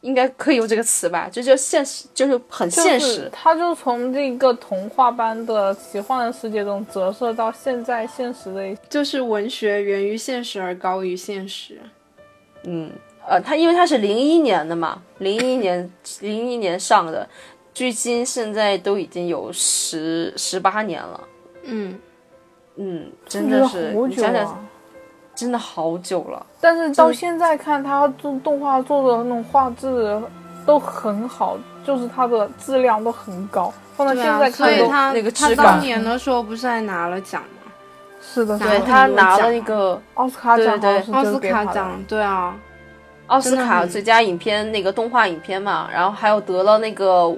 [0.00, 1.28] 应该可以用这个词吧？
[1.30, 3.30] 就叫现实，就是很现实。
[3.32, 11.80] 它就从这个童话般的奇幻的世界中折射到现在现实的，就是文学源于现实而高于现实。
[12.64, 12.90] 嗯，
[13.26, 15.90] 呃，它因为它是零一年的嘛，零一年
[16.20, 17.28] 零一年上的，
[17.72, 21.20] 距今现在都已经有十十八年了。
[21.62, 21.98] 嗯。
[22.76, 24.66] 嗯，真的是，你想想，
[25.34, 26.44] 真的好久了。
[26.60, 30.20] 但是到现在看，他做动画做的那种画质
[30.66, 33.72] 都很好，就是它的质量都很高。
[33.96, 37.72] 放到现在看，他那个他当年的时候不是还拿了奖吗？
[38.20, 42.56] 是的，对他拿了一个奥斯卡奖，对奥斯卡奖，对啊，
[43.28, 47.32] 奥斯卡最佳影片那个动画影片嘛，然后还有得了那个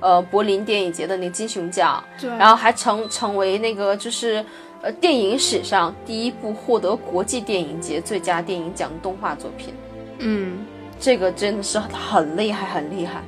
[0.00, 2.02] 呃柏林电影节的那个金熊奖，
[2.38, 4.44] 然后还成成为那个就是。
[4.82, 9.72] 呃，电影史上第一部获得国际电影节最佳电影奖的动画作品，
[10.18, 10.58] 嗯，
[10.98, 13.22] 这个真的是很厉害，很厉害。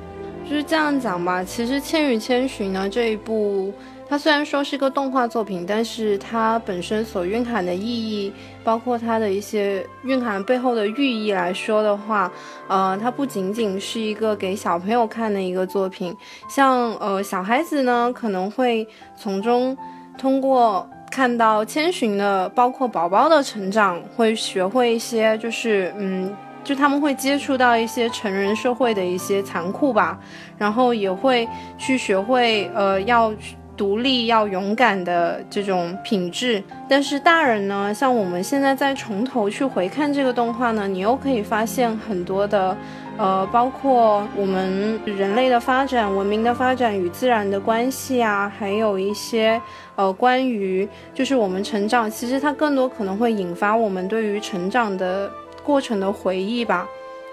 [0.49, 3.73] 就是这样讲吧，其实《千与千寻》呢这一部，
[4.09, 12.29] 它虽然说是个动画作品，但是它本身所蕴含的意义，包括它的一些蕴含背后的寓意来说的话，
[12.67, 16.13] 呃，它不仅仅是一个给小朋友看的一个作品，
[16.49, 18.85] 像呃小孩子呢可能会
[19.15, 19.75] 从中
[20.17, 20.85] 通过。
[21.15, 26.29] 看到千寻的，包括宝宝的成长，会学会一些，就是嗯，
[26.61, 30.19] 就他们会接触到一些成人社会的一些残酷吧，
[30.57, 31.47] 然后也会
[31.77, 33.33] 去学会呃要
[33.77, 36.61] 独立、要勇敢的这种品质。
[36.89, 42.75] 但是大人呢，像我们现在再从头去回看这个动画呢，你又可以发现很多的
[43.17, 49.61] 呃，包括我们人类的发展、文明的发展与自然的关系啊，还有一些
[49.95, 55.31] 呃关于就是我们成长，其实它更多可能会引发我们对于成长的
[55.63, 56.85] 过程的回忆吧。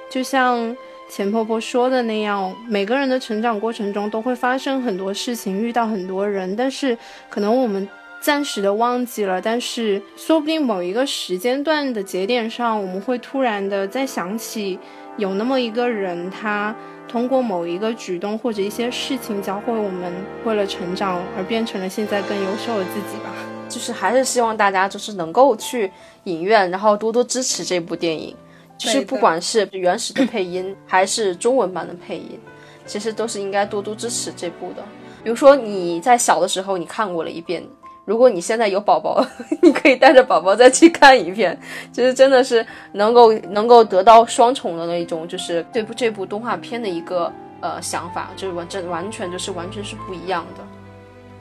[0.09, 0.77] 就像
[1.11, 6.97] 钱婆婆说的那样，每个人的成长过程中都会发生很多事情，遇到很多人，但是
[7.29, 7.89] 可能我们
[8.21, 14.79] 暂时的忘记了，但是说不定某一个时间段的节点上，我们会突然的再想起。
[15.19, 16.75] 有那么一个人，他
[17.07, 20.13] 通过某一个举动或者一些事情，教会我们
[20.45, 23.31] 为了成长而变成了现在更优秀的自己吧。
[23.69, 25.91] 就是还是希望大家就是能够去
[26.25, 28.35] 影院，然后多多支持这部电影。
[28.79, 32.41] 就是不管是原始的配音，还是中文版的配音，
[32.85, 34.83] 其实都是应该多多支持这部的。
[35.23, 37.63] 比如说你在小的时候你看过了一遍。
[38.05, 39.25] 如果你现在有宝宝，
[39.63, 41.57] 你可以带着宝宝再去看一遍，
[41.93, 50.65] 就是真的是能够能够得到双重的那一种，就是对这部动画片的一个呃想法，就是完这完全就是完全是不一样的。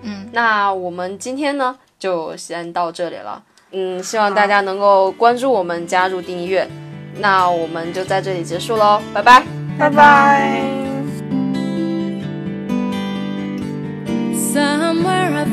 [0.04, 3.42] 嗯，那我们今天呢就先到这里了，
[3.72, 6.68] 嗯，希望大家能够关注我们，加入订阅，
[7.20, 9.44] 那我们就在这里结束喽，拜拜，
[9.80, 10.62] 拜拜。
[14.54, 15.46] Somewhere a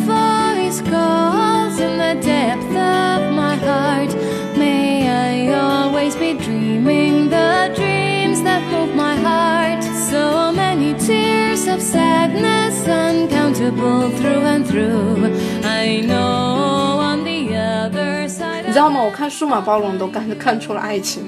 [0.68, 4.14] voice calls in the depth of my heart.
[4.58, 9.84] May I always be dreaming the dreams that move my heart.
[9.84, 15.32] So many tears of sadness, uncountable through and through.
[15.64, 18.64] I know on the other side.
[18.66, 19.02] 你知道吗？
[19.02, 21.28] 我看数码暴龙都看看出了爱情。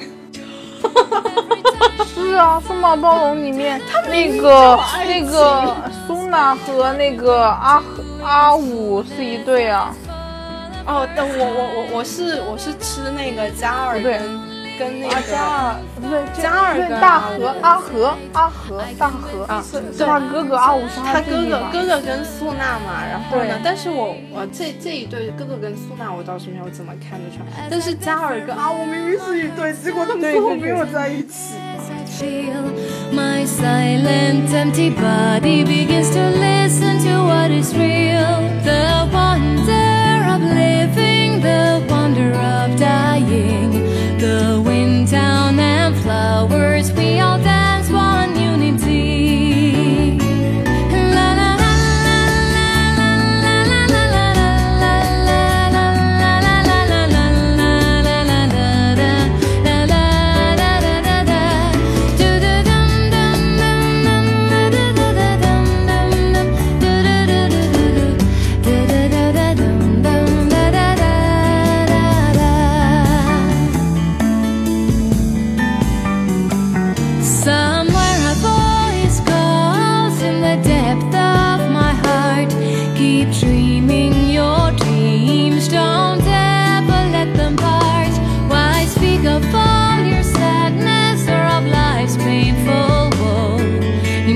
[2.14, 5.76] 是啊，数码暴龙里面那个那个
[6.06, 7.82] 苏娜和那个阿
[8.23, 9.95] 阿五是一对啊。
[10.87, 14.19] 哦，但我我我我是我是吃那个加尔跟
[14.79, 19.45] 跟那个加尔不对加尔跟大和阿和阿和大和。
[19.45, 31.55] 啊，是是他哥哥阿五是他哥哥哥哥跟素娜嘛，然后呢，但是我我这这一对哥哥跟素娜我倒是没有怎么看得出来，但是加尔跟阿五明明是一对，结果他们最后没有在一起。
[32.19, 32.63] Feel.
[33.13, 38.33] My silent empty body begins to listen to what is real.
[38.69, 43.71] The wonder of living the wonder of dying.
[44.19, 47.39] The wind down and flowers we all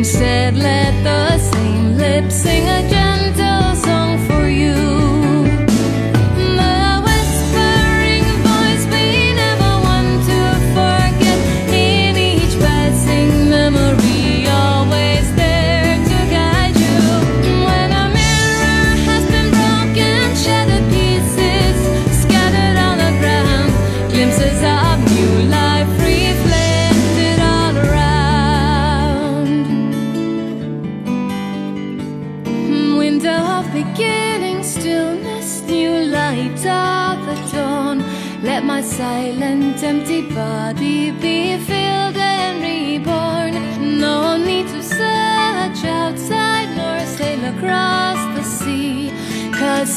[0.05, 3.04] Instead, let the same lips sing a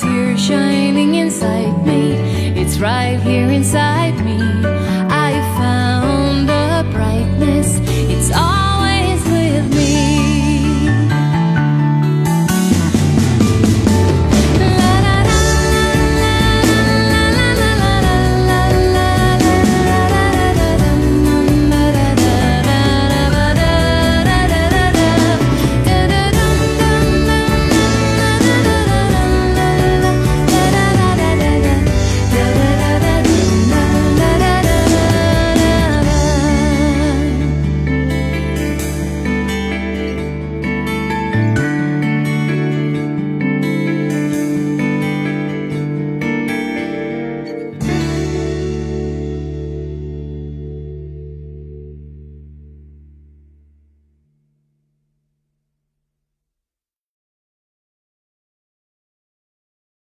[0.08, 2.14] tear shining inside me.
[2.62, 4.40] It's right here inside me.
[5.28, 7.77] I found the brightness.